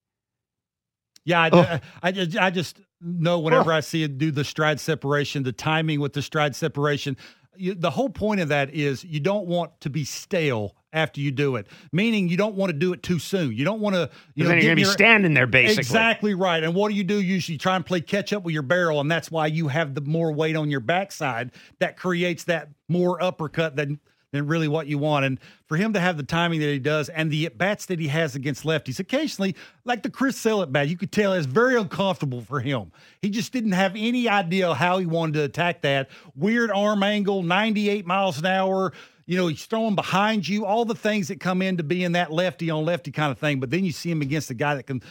[1.28, 1.60] Yeah, I, Oh.
[1.60, 5.52] I, I just, I just know whenever I see it do the stride separation, the
[5.52, 7.18] timing with the stride separation.
[7.56, 11.32] You, the whole point of that is you don't want to be stale after you
[11.32, 11.68] do it.
[11.92, 13.52] Meaning you don't want to do it too soon.
[13.54, 14.10] You don't want to.
[14.36, 15.82] You know, then you're going to be standing there basically.
[15.82, 16.64] Exactly right.
[16.64, 17.56] And what do you do usually?
[17.56, 20.02] You try and play catch up with your barrel, and that's why you have the
[20.02, 24.00] more weight on your backside that creates that more uppercut than
[24.32, 25.26] than really what you want.
[25.26, 28.00] And for him to have the timing that he does and the at bats that
[28.00, 31.46] he has against lefties, occasionally, like the Chris Sale at bat, you could tell it's
[31.46, 32.92] very uncomfortable for him.
[33.22, 36.10] He just didn't have any idea how he wanted to attack that.
[36.36, 38.94] Weird arm angle, 98 miles an hour.
[39.26, 42.70] You know, he's throwing behind you, all the things that come into being that lefty
[42.70, 43.60] on lefty kind of thing.
[43.60, 45.02] But then you see him against a guy that can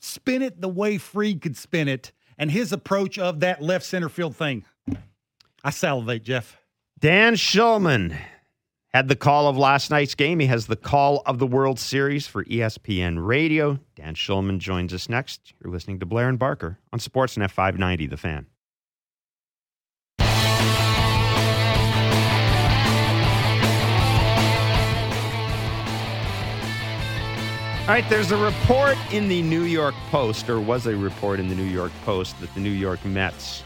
[0.00, 4.08] spin it the way Fried could spin it, and his approach of that left center
[4.08, 4.64] field thing.
[5.64, 6.56] I salivate, Jeff.
[6.98, 8.16] Dan Shulman
[8.94, 10.40] had the call of last night's game.
[10.40, 13.78] He has the call of the World Series for ESPN Radio.
[13.94, 15.52] Dan Shulman joins us next.
[15.62, 18.46] You're listening to Blair and Barker on Sportsnet 590, The Fan.
[27.82, 31.48] All right, there's a report in the New York Post, or was a report in
[31.48, 33.62] the New York Post, that the New York Mets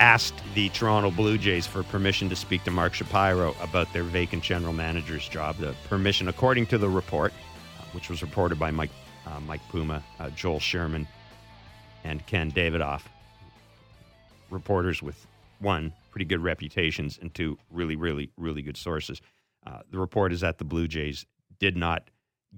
[0.00, 4.42] asked the Toronto Blue Jays for permission to speak to Mark Shapiro about their vacant
[4.42, 5.58] general manager's job.
[5.58, 7.32] The permission, according to the report,
[7.78, 8.90] uh, which was reported by Mike
[9.26, 11.06] uh, Mike Puma, uh, Joel Sherman,
[12.04, 13.02] and Ken Davidoff,
[14.48, 15.26] reporters with
[15.58, 19.20] one pretty good reputations and two really, really, really good sources.
[19.66, 21.26] Uh, the report is that the Blue Jays
[21.58, 22.08] did not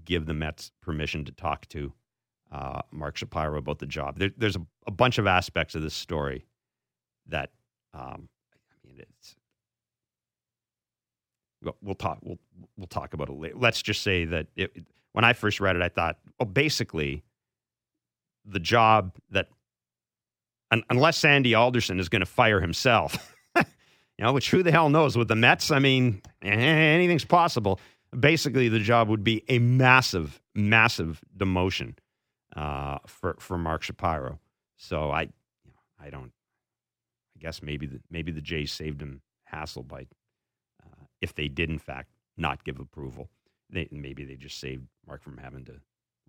[0.05, 1.93] give the Mets permission to talk to
[2.53, 4.19] uh, Mark Shapiro about the job.
[4.19, 6.47] There, there's a, a, bunch of aspects of this story
[7.29, 7.51] that
[7.95, 9.37] um, I mean, it's
[11.63, 12.39] we'll, we'll, talk we'll
[12.77, 13.55] we'll talk about it later.
[13.57, 17.23] Let's just say that it, when I first read it, I thought, well, basically,
[18.45, 19.49] the job that
[20.71, 23.35] un, unless Sandy Alderson is going to fire himself.
[23.57, 23.65] you
[24.21, 25.71] know, which who the hell knows with the Mets?
[25.71, 27.79] I mean, anything's possible.
[28.19, 31.95] Basically, the job would be a massive, massive demotion
[32.57, 34.39] uh, for for Mark Shapiro.
[34.77, 35.29] So I,
[36.01, 36.33] I don't.
[37.43, 40.07] Guess maybe the maybe the Jays saved him hassle by
[40.83, 43.29] uh, if they did in fact not give approval.
[43.69, 45.75] They, maybe they just saved Mark from having to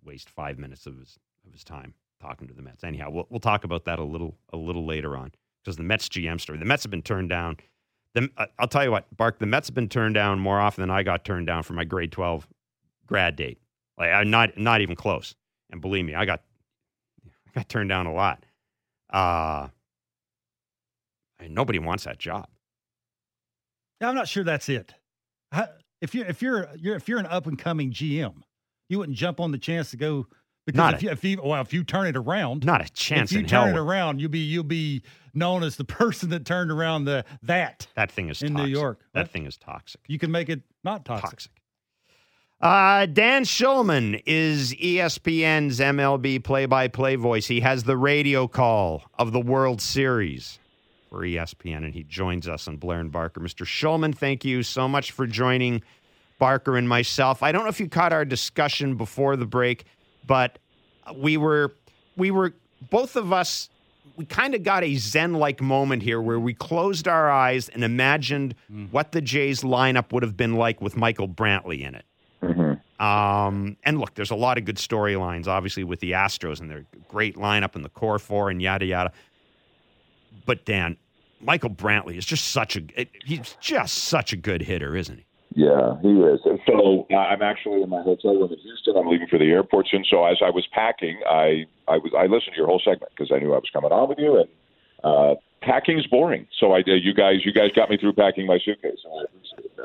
[0.04, 2.82] waste five minutes of his of his time talking to the Mets.
[2.82, 5.30] Anyhow, we'll we'll talk about that a little a little later on
[5.62, 6.58] because the Mets GM story.
[6.58, 7.58] The Mets have been turned down.
[8.14, 9.38] The, uh, I'll tell you what, Bark.
[9.38, 11.84] The Mets have been turned down more often than I got turned down for my
[11.84, 12.48] grade twelve
[13.06, 13.58] grad date.
[13.96, 15.36] Like I'm not not even close.
[15.70, 16.42] And believe me, I got
[17.24, 18.44] I got turned down a lot.
[19.10, 19.68] Uh,
[21.48, 22.46] nobody wants that job.
[24.00, 24.94] I'm not sure that's it.
[26.00, 28.34] If you if you're, you're if you're an up and coming GM,
[28.88, 30.26] you wouldn't jump on the chance to go
[30.66, 32.92] because not if a, you if you well if you turn it around, not a
[32.92, 33.32] chance.
[33.32, 36.70] If you turn it around, you'll be you'll be known as the person that turned
[36.70, 38.66] around the that that thing is in toxic.
[38.66, 39.00] New York.
[39.12, 39.30] That what?
[39.30, 40.00] thing is toxic.
[40.06, 41.30] You can make it not toxic.
[41.30, 41.52] Toxic.
[42.60, 47.46] Uh, Dan Shulman is ESPN's MLB play by play voice.
[47.46, 50.58] He has the radio call of the World Series
[51.14, 53.40] for ESPN, and he joins us on Blair and Barker.
[53.40, 53.64] Mr.
[53.64, 55.80] Shulman, thank you so much for joining
[56.40, 57.40] Barker and myself.
[57.40, 59.84] I don't know if you caught our discussion before the break,
[60.26, 60.58] but
[61.14, 61.72] we were,
[62.16, 62.54] we were,
[62.90, 63.68] both of us
[64.16, 67.82] we kind of got a zen like moment here where we closed our eyes and
[67.82, 68.88] imagined mm.
[68.92, 72.04] what the Jays lineup would have been like with Michael Brantley in it.
[73.00, 76.84] Um, and look, there's a lot of good storylines, obviously, with the Astros and their
[77.08, 79.12] great lineup and the core four and yada yada.
[80.46, 80.96] But Dan,
[81.40, 82.82] Michael Brantley is just such a
[83.24, 85.26] he's just such a good hitter, isn't he?
[85.54, 86.40] Yeah, he is.
[86.66, 88.96] So uh, I'm actually in my hotel room in Houston.
[88.96, 90.04] I'm leaving for the airport soon.
[90.08, 93.30] So as I was packing, I I was I listened to your whole segment because
[93.32, 94.48] I knew I was coming on with you, and
[95.04, 96.48] uh, packing's boring.
[96.58, 97.04] So I did.
[97.04, 98.98] you guys you guys got me through packing my suitcase.
[99.06, 99.24] I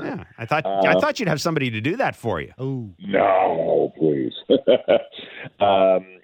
[0.01, 2.53] yeah, I thought uh, I thought you'd have somebody to do that for you.
[2.57, 4.33] Oh no, please.
[5.59, 6.18] um,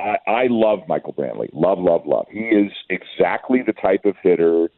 [0.00, 1.48] I, I love Michael Brantley.
[1.52, 2.26] Love, love, love.
[2.30, 4.68] He is exactly the type of hitter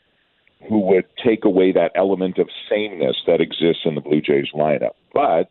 [0.68, 4.94] who would take away that element of sameness that exists in the Blue Jays lineup.
[5.12, 5.50] But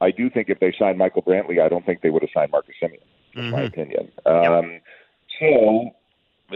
[0.00, 2.50] I do think if they signed Michael Brantley, I don't think they would have signed
[2.50, 2.98] Marcus Semien.
[3.34, 3.50] In mm-hmm.
[3.52, 4.12] my opinion.
[4.26, 4.80] Um.
[5.38, 5.90] So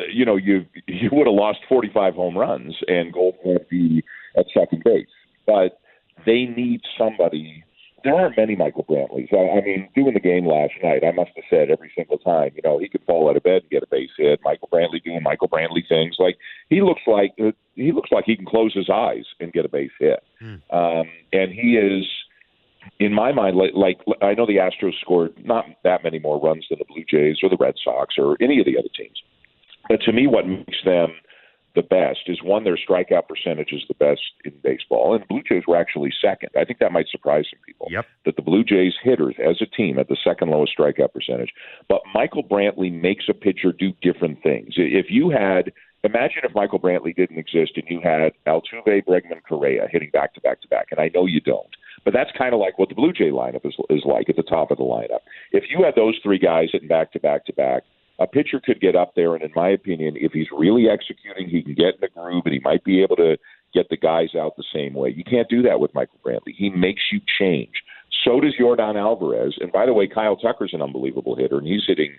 [0.09, 4.03] you know, you you would have lost 45 home runs and Gold would be
[4.37, 5.07] at second base.
[5.47, 5.81] But
[6.27, 7.64] they need somebody.
[8.05, 9.33] There aren't many Michael Brantleys.
[9.33, 12.51] I, I mean, doing the game last night, I must have said every single time,
[12.55, 14.41] you know, he could fall out of bed and get a base hit.
[14.45, 16.17] Michael Brantley doing Michael Brantley things.
[16.19, 16.37] Like
[16.69, 19.69] he looks like uh, he looks like he can close his eyes and get a
[19.71, 20.23] base hit.
[20.43, 20.61] Mm.
[20.71, 22.07] Um, and he is
[23.01, 26.67] in my mind, like, like I know the Astros scored not that many more runs
[26.69, 29.23] than the Blue Jays or the Red Sox or any of the other teams.
[29.89, 31.09] But to me, what makes them
[31.75, 35.65] the best is one, their strikeout percentage is the best in baseball, and Blue Jays
[35.67, 36.51] were actually second.
[36.57, 37.89] I think that might surprise some people.
[37.91, 38.07] Yep.
[38.27, 41.51] That the Blue Jays hitters, as a team, at the second lowest strikeout percentage.
[41.89, 44.75] But Michael Brantley makes a pitcher do different things.
[44.77, 45.73] If you had,
[46.05, 50.41] imagine if Michael Brantley didn't exist and you had Altuve, Bregman, Correa hitting back to
[50.41, 51.75] back to back, and I know you don't.
[52.05, 54.43] But that's kind of like what the Blue Jay lineup is, is like at the
[54.43, 55.21] top of the lineup.
[55.53, 57.83] If you had those three guys hitting back to back to back,
[58.19, 61.63] a pitcher could get up there, and in my opinion, if he's really executing, he
[61.63, 63.37] can get in the groove, and he might be able to
[63.73, 65.13] get the guys out the same way.
[65.15, 66.55] You can't do that with Michael Brantley.
[66.57, 67.73] He makes you change.
[68.25, 69.59] So does Yordan Alvarez.
[69.61, 72.15] And by the way, Kyle Tucker's an unbelievable hitter, and he's hitting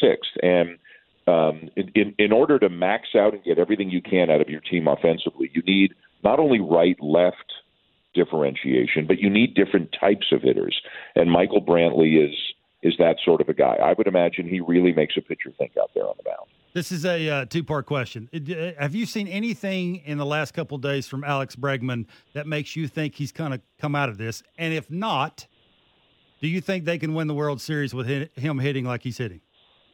[0.00, 0.30] sixth.
[0.42, 0.78] And
[1.26, 4.48] um, in, in, in order to max out and get everything you can out of
[4.48, 7.52] your team offensively, you need not only right left
[8.14, 10.80] differentiation, but you need different types of hitters.
[11.14, 12.34] And Michael Brantley is
[12.82, 13.76] is that sort of a guy.
[13.82, 16.48] I would imagine he really makes a pitcher think out there on the mound.
[16.74, 18.28] This is a uh, two part question.
[18.32, 22.46] Uh, have you seen anything in the last couple of days from Alex Bregman that
[22.46, 24.42] makes you think he's kind of come out of this?
[24.58, 25.46] And if not,
[26.40, 29.40] do you think they can win the World Series with him hitting like he's hitting?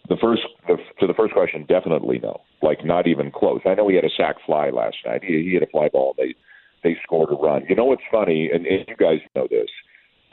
[0.09, 2.43] The first to the first question, definitely no.
[2.61, 3.61] Like not even close.
[3.65, 5.25] I know he had a sac fly last night.
[5.25, 6.15] He, he had a fly ball.
[6.19, 6.35] They
[6.83, 7.65] they scored a run.
[7.69, 9.69] You know what's funny, and, and you guys know this.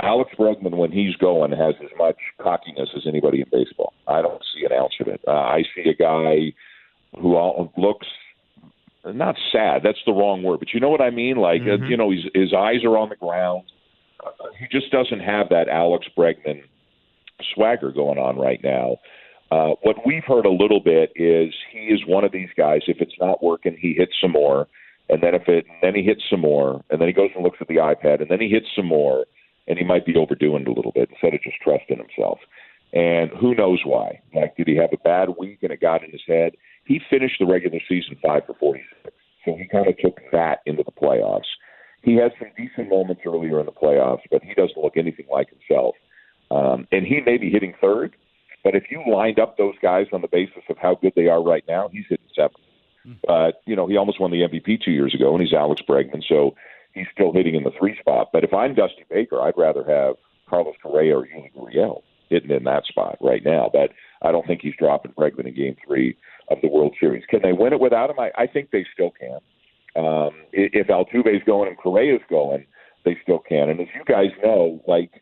[0.02, 3.94] Alex Bregman, when he's going, has as much cockiness as anybody in baseball.
[4.08, 5.22] I don't see an ounce of it.
[5.28, 6.54] Uh, I see a guy
[7.20, 8.08] who all, looks
[9.06, 9.82] not sad.
[9.84, 11.38] That's the wrong word, but you know what I mean.
[11.38, 11.84] Like uh, mm-hmm.
[11.84, 13.64] uh, you know, his his eyes are on the ground.
[14.24, 14.30] Uh,
[14.60, 16.62] he just doesn't have that Alex Bregman
[17.54, 18.98] swagger going on right now.
[19.52, 22.82] Uh, what we've heard a little bit is he is one of these guys.
[22.88, 24.68] If it's not working, he hits some more,
[25.10, 27.58] and then if it, then he hits some more, and then he goes and looks
[27.60, 29.26] at the iPad, and then he hits some more,
[29.72, 32.40] and he might be overdoing it a little bit instead of just trusting himself.
[32.92, 34.20] And who knows why?
[34.36, 36.52] Like, did he have a bad week and it got in his head?
[36.84, 39.16] He finished the regular season five for 46,
[39.46, 41.48] so he kind of took that into the playoffs.
[42.04, 45.48] He had some decent moments earlier in the playoffs, but he doesn't look anything like
[45.50, 45.96] himself.
[46.50, 48.18] Um, and he may be hitting third,
[48.66, 51.42] but if you lined up those guys on the basis of how good they are
[51.42, 52.58] right now, he's hitting seven.
[53.06, 53.14] Hmm.
[53.26, 56.24] But you know, he almost won the MVP two years ago, and he's Alex Bregman,
[56.28, 56.56] so
[56.94, 58.30] he's still hitting in the three spot.
[58.34, 60.16] But if I'm Dusty Baker, I'd rather have
[60.50, 63.70] Carlos Correa or Yuli Gurriel hitting in that spot right now.
[63.72, 66.18] But I don't think he's dropping Bregman in Game Three
[66.50, 67.24] of the World Series.
[67.30, 68.20] Can they win it without him?
[68.20, 69.40] I, I think they still can.
[69.96, 72.66] Um, if Altuve's going and Correa's going,
[73.04, 73.70] they still can.
[73.70, 75.22] And as you guys know, like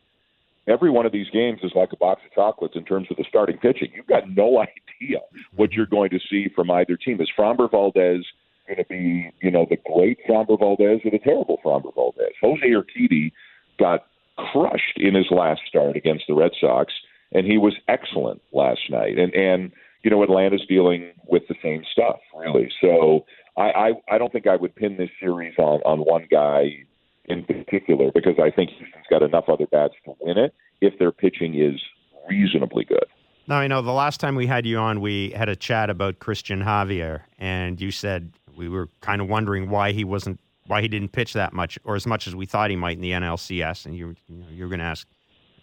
[0.68, 3.24] every one of these games is like a box of chocolates in terms of the
[3.28, 3.90] starting pitching.
[3.94, 4.58] You've got no
[5.02, 5.18] idea
[5.56, 7.20] what you're going to see from either team.
[7.20, 8.24] Is Framber Valdez
[8.70, 12.32] going to be, you know, the great Framber Valdez or the terrible Framber Valdez?
[12.40, 13.32] Jose Urquidy
[13.78, 14.06] got
[14.52, 16.92] crushed in his last start against the Red Sox,
[17.32, 19.18] and he was excellent last night.
[19.18, 22.70] And and you know, Atlanta's dealing with the same stuff, really.
[22.80, 23.24] So
[23.56, 26.84] I I, I don't think I would pin this series on on one guy
[27.26, 31.12] in particular because I think Houston's got enough other bats to win it if their
[31.12, 31.80] pitching is
[32.28, 33.04] reasonably good.
[33.46, 36.20] Now, I know the last time we had you on, we had a chat about
[36.20, 40.88] Cristian Javier, and you said we were kind of wondering why he wasn't, why he
[40.88, 43.86] didn't pitch that much or as much as we thought he might in the NLCS,
[43.86, 45.06] and you, you know, you're going to ask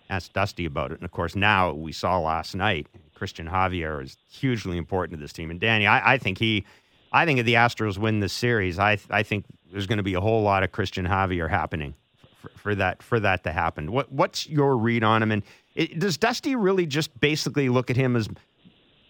[0.10, 0.96] ask Dusty about it.
[0.96, 5.34] And of course, now we saw last night, Cristian Javier is hugely important to this
[5.34, 5.52] team.
[5.52, 6.66] And Danny, I, I think he,
[7.12, 10.14] I think if the Astros win this series, I, I think there's going to be
[10.14, 11.94] a whole lot of Cristian Javier happening
[12.42, 13.92] for, for that for that to happen.
[13.92, 15.32] What what's your read on him?
[15.32, 15.44] And
[15.76, 18.30] it, does Dusty really just basically look at him as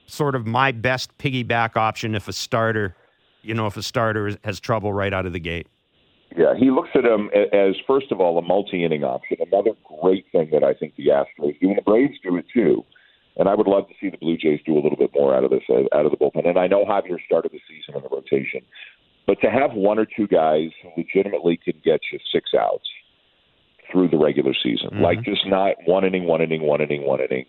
[0.07, 2.95] sort of my best piggyback option if a starter,
[3.47, 5.67] you know, if a starter has trouble right out of the gate?
[6.35, 9.37] Yeah, he looks at him as first of all a multi-inning option.
[9.39, 9.71] Another
[10.01, 12.83] great thing that I think the Astros do, and the Braves do it too.
[13.37, 15.43] And I would love to see the Blue Jays do a little bit more out
[15.43, 16.47] of this, out of the bullpen.
[16.47, 18.61] And I know Javier started the season in the rotation,
[19.27, 22.87] but to have one or two guys who legitimately can get you six outs
[23.91, 25.03] through the regular season, mm-hmm.
[25.03, 27.45] like just not one inning, one inning, one inning, one inning,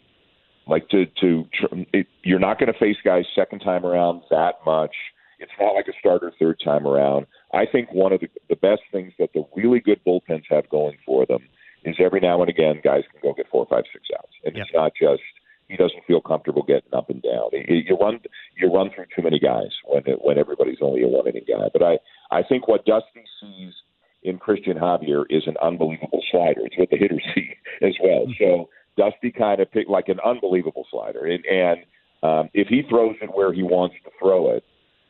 [0.66, 1.44] like to to
[1.92, 4.94] it, you're not going to face guys second time around that much.
[5.38, 7.26] It's not like a starter third time around.
[7.52, 10.98] I think one of the, the best things that the really good bullpens have going
[11.06, 11.48] for them
[11.84, 14.66] is every now and again guys can go get four, five, six outs, and yep.
[14.66, 15.22] it's not just
[15.68, 17.50] he doesn't feel comfortable getting up and down.
[17.52, 18.20] You run
[18.56, 21.68] you run through too many guys when when everybody's only a one inning guy.
[21.72, 21.98] But I
[22.30, 23.74] I think what Dusty sees
[24.22, 26.62] in Cristian Javier is an unbelievable slider.
[26.64, 27.50] It's what the hitters see
[27.82, 28.26] as well.
[28.26, 28.44] Mm-hmm.
[28.44, 31.78] So Dusty kind of picked like an unbelievable slider, and and
[32.22, 34.64] um, if he throws it where he wants to throw it,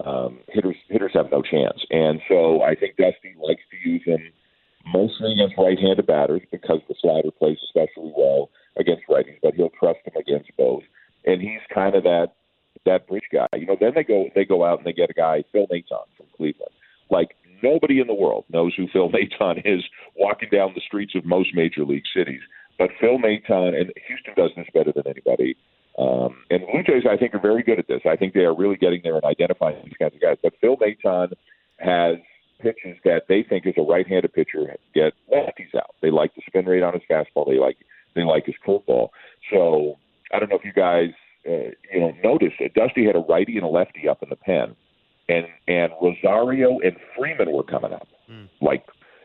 [0.05, 1.85] um, hitters hitters have no chance.
[1.91, 4.21] And so I think Dusty likes to use him
[4.87, 10.01] mostly against right-handed batters because the slider plays especially well against righties, but he'll trust
[10.05, 10.83] him against both.
[11.27, 12.29] And he's kind of that
[12.87, 13.49] that bridge guy.
[13.55, 16.07] You know, then they go they go out and they get a guy, Phil Maton
[16.17, 16.73] from Cleveland.
[17.11, 19.85] Like nobody in the world knows who Phil Maton is
[20.17, 22.41] walking down the streets of most major league cities.
[22.79, 25.57] But Phil Maton and Houston does this better than anybody.
[25.99, 28.01] Um, and Blue Jays, I think, are very good at this.
[28.09, 30.37] I think they are really getting there and identifying these kinds of guys.
[30.43, 31.33] But Phil Maton
[31.79, 32.17] has
[32.61, 35.95] pitches that they think as a right-handed pitcher get lefties out.
[36.01, 37.47] They like the spin rate on his fastball.
[37.47, 37.77] They like
[38.15, 39.09] they like his curveball.
[39.53, 39.97] So
[40.33, 41.11] I don't know if you guys
[41.49, 42.75] uh, you know noticed it.
[42.75, 44.77] Dusty had a righty and a lefty up in the pen,
[45.29, 48.49] and and Rosario and Freeman were coming up mm.
[48.61, 48.85] like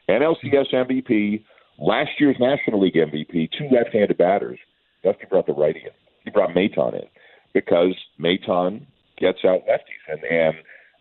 [0.09, 1.43] NLCS MVP,
[1.79, 4.59] last year's National League MVP, two left-handed batters.
[5.03, 5.91] Dusty brought the righty in.
[6.23, 7.07] He brought Maton in
[7.53, 8.85] because Maton
[9.17, 10.55] gets out lefties, and and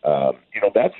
[0.05, 0.95] um, you know that's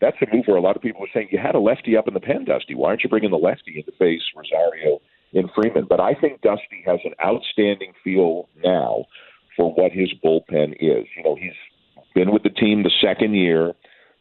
[0.00, 2.08] that's a move where a lot of people are saying you had a lefty up
[2.08, 2.74] in the pen, Dusty.
[2.74, 5.00] Why aren't you bringing the lefty in to face Rosario
[5.32, 5.86] in Freeman.
[5.88, 9.04] But I think Dusty has an outstanding feel now
[9.56, 11.06] for what his bullpen is.
[11.16, 11.52] You know, he's
[12.14, 13.74] been with the team the second year.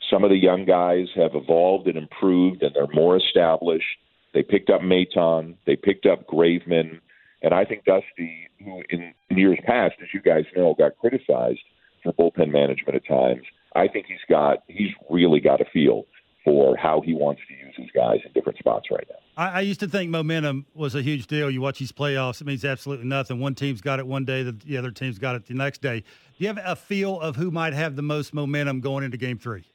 [0.10, 3.86] Some of the young guys have evolved and improved, and they're more established.
[4.34, 7.00] They picked up Maton, they picked up Graveman,
[7.42, 11.60] and I think Dusty, who in years past, as you guys know, got criticized
[12.04, 13.44] for bullpen management at times.
[13.76, 16.06] I think he's got he's really got a feel
[16.46, 19.44] for how he wants to use his guys in different spots right now.
[19.44, 21.50] I, I, used to think momentum was a huge deal.
[21.50, 23.40] You watch these playoffs, it means absolutely nothing.
[23.40, 26.02] One team's got it one day, the, the other team's got it the next day.
[26.02, 26.06] Do
[26.38, 29.66] you have a feel of who might have the most momentum going into Game Three?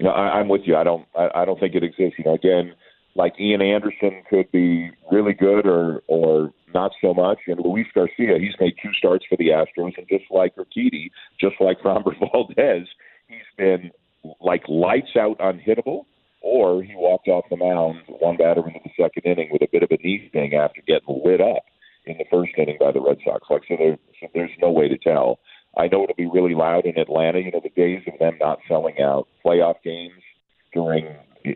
[0.00, 0.76] Know, I, I'm with you.
[0.76, 1.06] I don't.
[1.16, 2.18] I, I don't think it exists.
[2.18, 2.74] You know, again,
[3.18, 7.40] like Ian Anderson could be really good or or not so much.
[7.48, 11.56] And Luis Garcia, he's made two starts for the Astros, and just like Urquidy, just
[11.60, 12.86] like Framber Valdez,
[13.26, 13.90] he's been
[14.40, 16.04] like lights out unhittable,
[16.40, 19.82] or he walked off the mound one batter into the second inning with a bit
[19.82, 21.64] of a knee thing after getting lit up
[22.06, 23.42] in the first inning by the Red Sox.
[23.50, 25.40] Like so, there, so there's no way to tell.
[25.76, 27.40] I know it'll be really loud in Atlanta.
[27.40, 30.22] You know, the days of them not selling out playoff games
[30.72, 31.06] during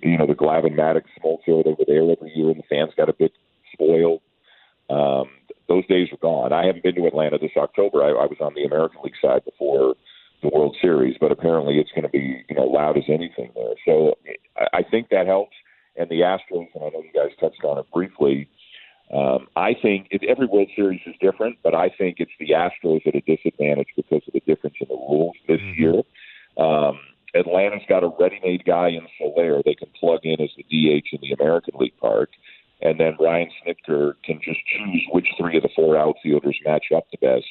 [0.02, 3.08] you know the Glavine Maddux Smoltz they were there every year, and the fans got
[3.08, 3.32] a bit
[3.72, 4.20] spoiled.
[4.90, 5.30] Um,
[5.68, 6.52] those days are gone.
[6.52, 8.02] I haven't been to Atlanta this October.
[8.02, 9.94] I, I was on the American League side before
[10.42, 13.74] the World Series, but apparently it's going to be you know loud as anything there.
[13.86, 14.18] So
[14.56, 15.54] I, I think that helps.
[15.94, 18.48] And the Astros, and I know you guys touched on it briefly.
[19.12, 23.06] Um, I think it, every World Series is different, but I think it's the Astros
[23.06, 25.82] at a disadvantage because of the difference in the rules this mm-hmm.
[25.82, 26.02] year.
[26.56, 26.98] Um,
[27.34, 31.20] Atlanta's got a ready-made guy in Soler they can plug in as the DH in
[31.22, 32.30] the American League Park,
[32.82, 37.06] and then Brian Snitker can just choose which three of the four outfielders match up
[37.10, 37.46] the best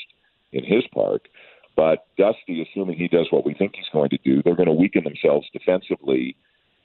[0.52, 1.28] in his park.
[1.76, 4.74] But Dusty, assuming he does what we think he's going to do, they're going to
[4.74, 6.36] weaken themselves defensively,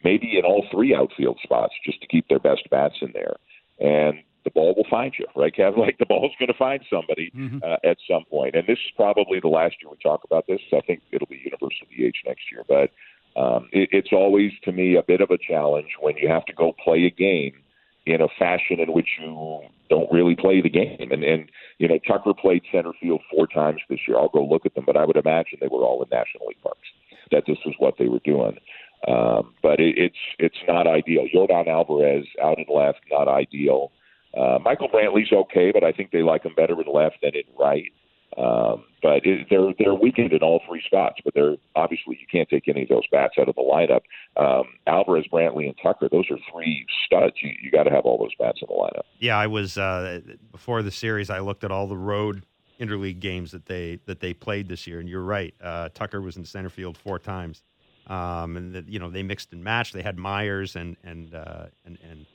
[0.05, 3.37] maybe in all three outfield spots, just to keep their best bats in there.
[3.79, 5.81] And the ball will find you, right, Kevin?
[5.81, 7.59] Like the ball's going to find somebody mm-hmm.
[7.63, 8.55] uh, at some point.
[8.55, 10.61] And this is probably the last year we talk about this.
[10.73, 12.91] I think it'll be universal DH next year, but
[13.39, 16.55] um, it, it's always to me a bit of a challenge when you have to
[16.55, 17.55] go play a game
[18.07, 21.11] in a fashion in which you don't really play the game.
[21.11, 24.17] And and you know Tucker played center field four times this year.
[24.17, 26.63] I'll go look at them, but I would imagine they were all in National League
[26.63, 26.89] parks.
[27.33, 28.57] That this was what they were doing.
[29.09, 31.27] Um, but it, it's it's not ideal.
[31.35, 33.91] Yordan Alvarez out in left, not ideal.
[34.37, 37.43] Uh, Michael Brantley's okay, but I think they like him better in left than in
[37.59, 37.93] right.
[38.37, 41.21] Um, but it, they're they're weakened in all three spots.
[41.25, 44.03] But they're obviously you can't take any of those bats out of the lineup.
[44.37, 47.37] Um, Alvarez, Brantley, and Tucker; those are three studs.
[47.41, 49.05] You, you got to have all those bats in the lineup.
[49.21, 50.21] Yeah, I was uh,
[50.53, 51.31] before the series.
[51.31, 52.43] I looked at all the road
[52.79, 55.55] interleague games that they that they played this year, and you're right.
[55.63, 57.63] Uh, Tucker was in center field four times,
[58.09, 59.95] um, and the, you know they mixed and matched.
[59.95, 62.27] They had Myers and and uh, and and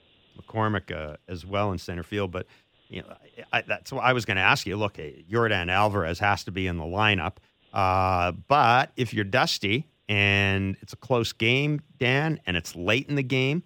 [0.41, 2.31] McCormick uh, as well in center field.
[2.31, 2.47] But
[2.89, 3.15] you know,
[3.53, 4.75] I, that's what I was going to ask you.
[4.75, 7.37] Look, Yordan Alvarez has to be in the lineup.
[7.73, 13.15] Uh, but if you're Dusty and it's a close game, Dan, and it's late in
[13.15, 13.63] the game,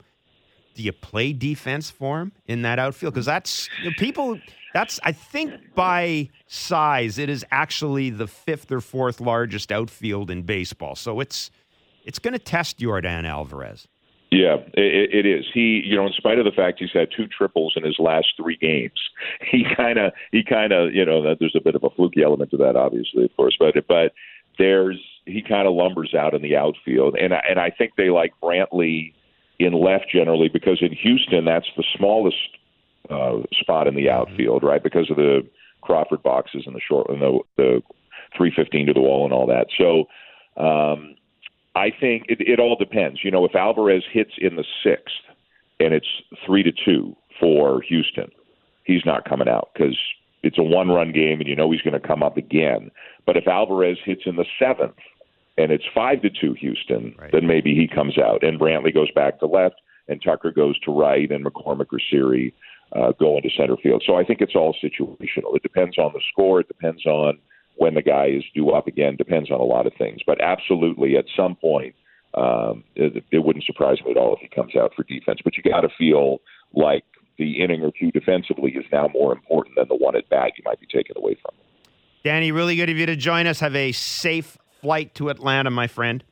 [0.76, 3.14] do you play defense for him in that outfield?
[3.14, 4.40] Because that's you know, people.
[4.74, 10.44] That's I think by size, it is actually the fifth or fourth largest outfield in
[10.44, 10.96] baseball.
[10.96, 11.50] So it's
[12.04, 13.88] it's going to test Yordan Alvarez.
[14.32, 15.46] Yeah, it, it is.
[15.54, 18.28] He, you know, in spite of the fact he's had two triples in his last
[18.36, 19.00] three games,
[19.52, 22.52] he kind of, he kind of, you know, there's a bit of a fluky element
[22.52, 24.14] to that, obviously, of course, but but
[24.58, 28.34] there's he kind of lumbers out in the outfield, and and I think they like
[28.42, 29.14] Brantley
[29.60, 32.38] in left generally because in Houston that's the smallest
[33.10, 34.32] uh, spot in the mm-hmm.
[34.32, 34.84] outfield, right?
[34.84, 35.48] Because of the
[35.82, 37.82] Crawford boxes and the short and the the
[38.38, 39.68] 315 to the wall and all that.
[39.78, 40.06] So.
[40.58, 41.16] Um,
[41.76, 43.20] I think it, it all depends.
[43.24, 45.16] You know, if Alvarez hits in the sixth
[45.80, 46.08] and it's
[46.46, 48.32] three to two for Houston,
[48.86, 49.98] he's not coming out because
[50.42, 52.92] it's a one-run game, and you know he's going to come up again.
[53.26, 54.96] But if Alvarez hits in the seventh
[55.58, 57.32] and it's five to two Houston, right.
[57.32, 59.76] then maybe he comes out, and Brantley goes back to left,
[60.08, 62.54] and Tucker goes to right, and McCormick or Siri
[62.96, 64.04] uh, go into center field.
[64.06, 65.56] So I think it's all situational.
[65.56, 66.60] It depends on the score.
[66.60, 67.40] It depends on
[67.76, 70.22] when the guy is due up again depends on a lot of things.
[70.26, 71.96] But absolutely, at some point,
[72.34, 75.40] um, it, it wouldn't surprise me at all if he comes out for defense.
[75.44, 76.40] But you got to feel
[76.74, 77.04] like
[77.38, 80.64] the inning or two defensively is now more important than the one at bat you
[80.66, 81.54] might be taken away from.
[82.24, 83.60] Danny, really good of you to join us.
[83.60, 86.24] Have a safe flight to Atlanta, my friend.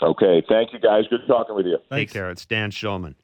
[0.00, 0.42] Okay.
[0.48, 1.04] Thank you, guys.
[1.08, 1.78] Good talking with you.
[1.88, 2.12] Thanks.
[2.12, 2.30] Take care.
[2.30, 3.14] It's Dan Shulman.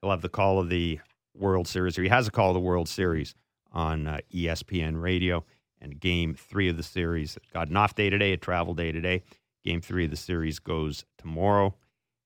[0.00, 1.00] He'll have the call of the
[1.34, 3.34] World Series, or he has a call of the World Series
[3.72, 5.44] on uh, ESPN Radio
[5.86, 9.22] and game three of the series got an off day today, a travel day today.
[9.64, 11.74] Game three of the series goes tomorrow.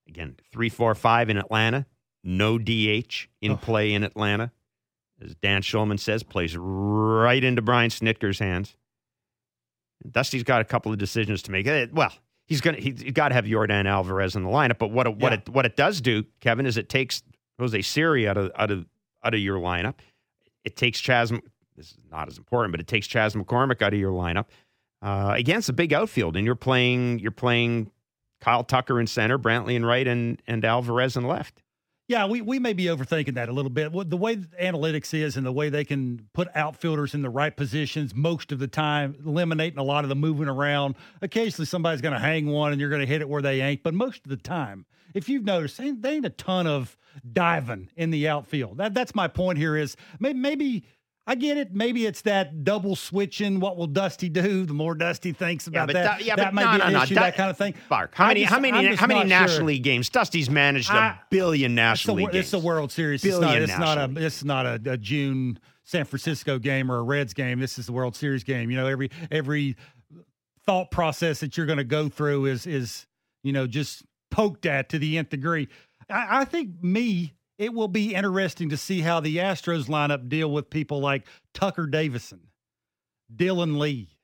[0.08, 1.86] Again, three, four, five in Atlanta.
[2.24, 3.56] No DH in oh.
[3.56, 4.50] play in Atlanta.
[5.22, 8.76] As Dan Shulman says, plays right into Brian Snitker's hands.
[10.10, 11.66] Dusty's got a couple of decisions to make.
[11.66, 12.12] Eh, well,
[12.46, 14.78] he's gonna he's got to have Yordan Alvarez in the lineup.
[14.78, 17.22] But what it, what it what it does do, Kevin, is it takes
[17.58, 18.86] Jose Siri out of out of
[19.22, 19.96] out of your lineup.
[20.64, 21.32] It takes Chas
[21.80, 24.46] this is not as important, but it takes Chas McCormick out of your lineup.
[25.02, 27.90] uh, against a big outfield, and you're playing you're playing
[28.40, 31.62] Kyle Tucker in center, Brantley in right, and and Alvarez in left.
[32.08, 33.92] Yeah, we, we may be overthinking that a little bit.
[34.10, 38.16] The way analytics is and the way they can put outfielders in the right positions
[38.16, 40.96] most of the time, eliminating a lot of the moving around.
[41.22, 43.84] Occasionally, somebody's going to hang one and you're going to hit it where they ain't.
[43.84, 46.96] But most of the time, if you've noticed, there ain't a ton of
[47.32, 48.78] diving in the outfield.
[48.78, 50.84] That, that's my point here is maybe, maybe–
[51.26, 51.72] I get it.
[51.72, 53.60] Maybe it's that double switching.
[53.60, 54.66] What will Dusty do?
[54.70, 57.14] The more Dusty thinks about yeah, that, yeah, that might no, be an no, issue,
[57.14, 57.74] that, that kind of thing.
[57.88, 58.14] Bark.
[58.14, 58.40] How many?
[58.40, 58.94] Just, how many?
[58.94, 59.66] How many National sure.
[59.66, 60.08] League games?
[60.08, 62.44] Dusty's managed a billion National it's a, League games.
[62.46, 63.22] It's a World Series.
[63.22, 63.98] Billion it's not.
[63.98, 64.26] It's not a.
[64.26, 67.58] It's not a, a June San Francisco game or a Reds game.
[67.58, 68.70] This is the World Series game.
[68.70, 69.76] You know, every every
[70.64, 73.06] thought process that you're going to go through is is
[73.42, 75.68] you know just poked at to the nth degree.
[76.08, 80.50] I, I think me it will be interesting to see how the Astros lineup deal
[80.50, 82.40] with people like Tucker Davidson,
[83.36, 84.16] Dylan Lee,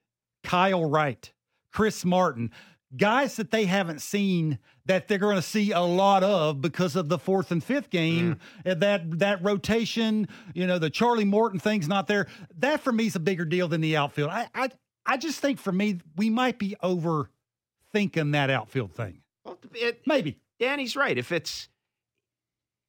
[0.43, 1.31] Kyle Wright,
[1.71, 2.51] Chris Martin,
[2.97, 7.11] guys that they haven't seen that they're going to see a lot of because of
[7.11, 8.39] the fourth and fifth game.
[8.65, 8.81] Mm.
[8.81, 12.29] That that rotation, you know, the Charlie Morton thing's not there.
[12.57, 14.31] That for me is a bigger deal than the outfield.
[14.31, 14.71] I I,
[15.05, 19.21] I just think for me we might be overthinking that outfield thing.
[19.45, 20.39] Well, it, Maybe.
[20.59, 21.19] Danny's right.
[21.19, 21.69] If it's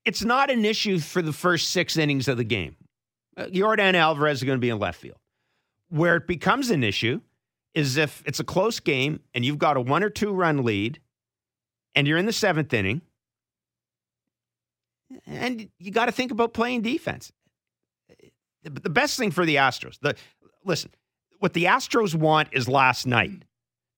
[0.07, 2.77] it's not an issue for the first six innings of the game.
[3.35, 5.17] Uh, Yordan Alvarez is going to be in left field.
[5.89, 7.19] Where it becomes an issue
[7.73, 11.01] is if it's a close game and you've got a one or two run lead
[11.93, 13.01] and you're in the seventh inning
[15.25, 17.33] and you got to think about playing defense.
[18.63, 20.15] The best thing for the Astros, the
[20.63, 20.91] listen,
[21.39, 23.43] what the Astros want is last night.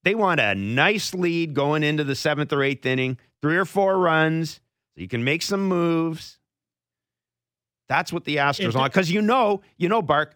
[0.04, 4.00] They want a nice lead going into the seventh or eighth inning, three or four
[4.00, 4.60] runs
[5.00, 6.40] you can make some moves.
[7.88, 10.36] That's what the Astros want because you know, you know, Bark,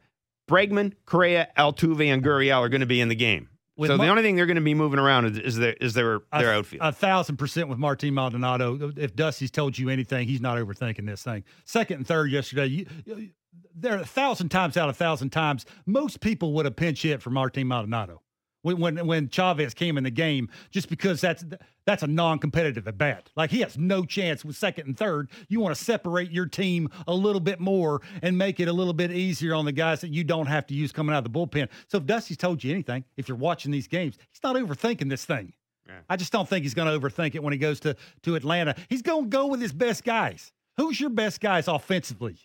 [0.50, 3.50] Bregman, Correa, Altuve, and Gurriel are going to be in the game.
[3.76, 5.94] With so the only thing they're going to be moving around is, is their is
[5.94, 6.82] their a, their outfield.
[6.84, 8.92] A thousand percent with Martin Maldonado.
[8.96, 11.44] If Dusty's told you anything, he's not overthinking this thing.
[11.66, 13.30] Second and third yesterday, you, you,
[13.76, 17.22] there a thousand times out of a thousand times, most people would have pinch hit
[17.22, 18.22] for Martin Maldonado
[18.64, 21.46] when, when when Chavez came in the game, just because that's
[21.86, 23.30] that's a non-competitive at bat.
[23.36, 25.30] Like he has no chance with second and third.
[25.48, 28.94] You want to separate your team a little bit more and make it a little
[28.94, 31.40] bit easier on the guys that you don't have to use coming out of the
[31.40, 31.70] bullpen.
[31.88, 35.26] So if Dusty's told you anything, if you're watching these games, he's not overthinking this
[35.26, 35.54] thing.
[35.88, 36.00] Yeah.
[36.10, 38.76] I just don't think he's going to overthink it when he goes to to Atlanta.
[38.90, 40.52] He's going to go with his best guys.
[40.78, 42.38] Who's your best guys offensively?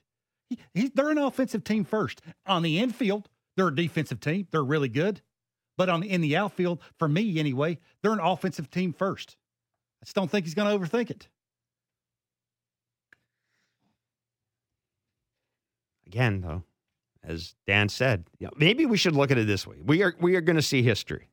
[0.50, 2.20] He, he, they're an offensive team first.
[2.46, 4.48] On the infield, they're a defensive team.
[4.50, 5.22] They're really good.
[5.78, 9.36] But on in the outfield, for me anyway, they're an offensive team first.
[10.02, 11.28] I just don't think he's going to overthink it.
[16.06, 16.64] Again, though,
[17.22, 20.14] as Dan said, you know, maybe we should look at it this way: we are
[20.20, 21.28] we are going to see history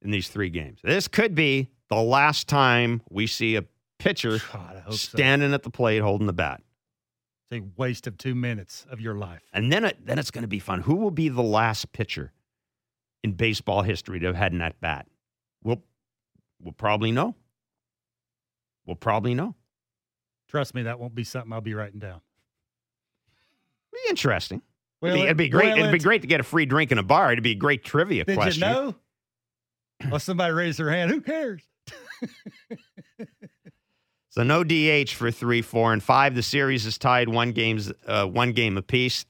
[0.00, 0.80] in these three games.
[0.82, 3.64] This could be the last time we see a
[3.98, 5.54] pitcher God, standing so.
[5.54, 6.62] at the plate holding the bat.
[7.50, 9.42] It's a waste of two minutes of your life.
[9.52, 10.80] And then it, then it's going to be fun.
[10.82, 12.32] Who will be the last pitcher
[13.22, 15.06] in baseball history to have had an at bat?
[15.62, 15.82] We'll,
[16.60, 17.34] we'll probably know.
[18.86, 19.54] We'll probably know.
[20.48, 22.20] Trust me, that won't be something I'll be writing down.
[23.92, 24.62] Be interesting.
[25.00, 25.70] Well, it'd, be, it'd be great.
[25.70, 27.32] Well, it'd be great to get a free drink in a bar.
[27.32, 28.60] It'd be a great trivia did question.
[28.60, 28.94] Did you know?
[30.10, 31.10] well, somebody raised their hand.
[31.10, 31.62] Who cares?
[34.28, 36.34] so no DH for three, four, and five.
[36.34, 39.26] The series is tied one games, uh, one game apiece.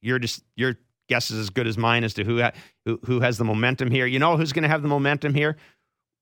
[0.00, 0.76] You're just you're
[1.08, 2.52] guess is as good as mine as to who, ha-
[2.84, 4.06] who, who has the momentum here.
[4.06, 5.56] You know who's going to have the momentum here?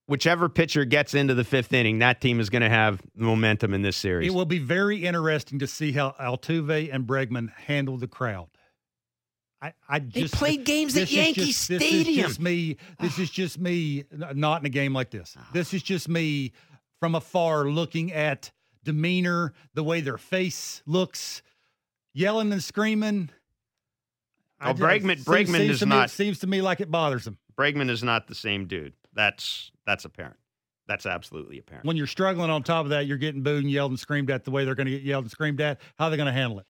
[0.07, 3.81] Whichever pitcher gets into the fifth inning, that team is going to have momentum in
[3.81, 4.27] this series.
[4.27, 8.49] It will be very interesting to see how Altuve and Bregman handle the crowd.
[9.61, 11.89] I, I just they played games at Yankee just, Stadium.
[11.89, 12.77] This is just me.
[12.99, 14.03] This is just me.
[14.11, 15.35] Not in a game like this.
[15.39, 15.49] Ah.
[15.53, 16.51] This is just me
[16.99, 18.51] from afar looking at
[18.83, 21.41] demeanor, the way their face looks,
[22.13, 23.29] yelling and screaming.
[24.61, 26.03] Oh, Bregman, Bregman seems, is to not.
[26.03, 27.37] Me, seems to me like it bothers him.
[27.57, 28.93] Bregman is not the same dude.
[29.13, 30.37] That's that's apparent.
[30.87, 31.85] That's absolutely apparent.
[31.85, 34.43] When you're struggling on top of that, you're getting booed and yelled and screamed at
[34.45, 35.81] the way they're going to get yelled and screamed at.
[35.97, 36.63] How are they going to handle it?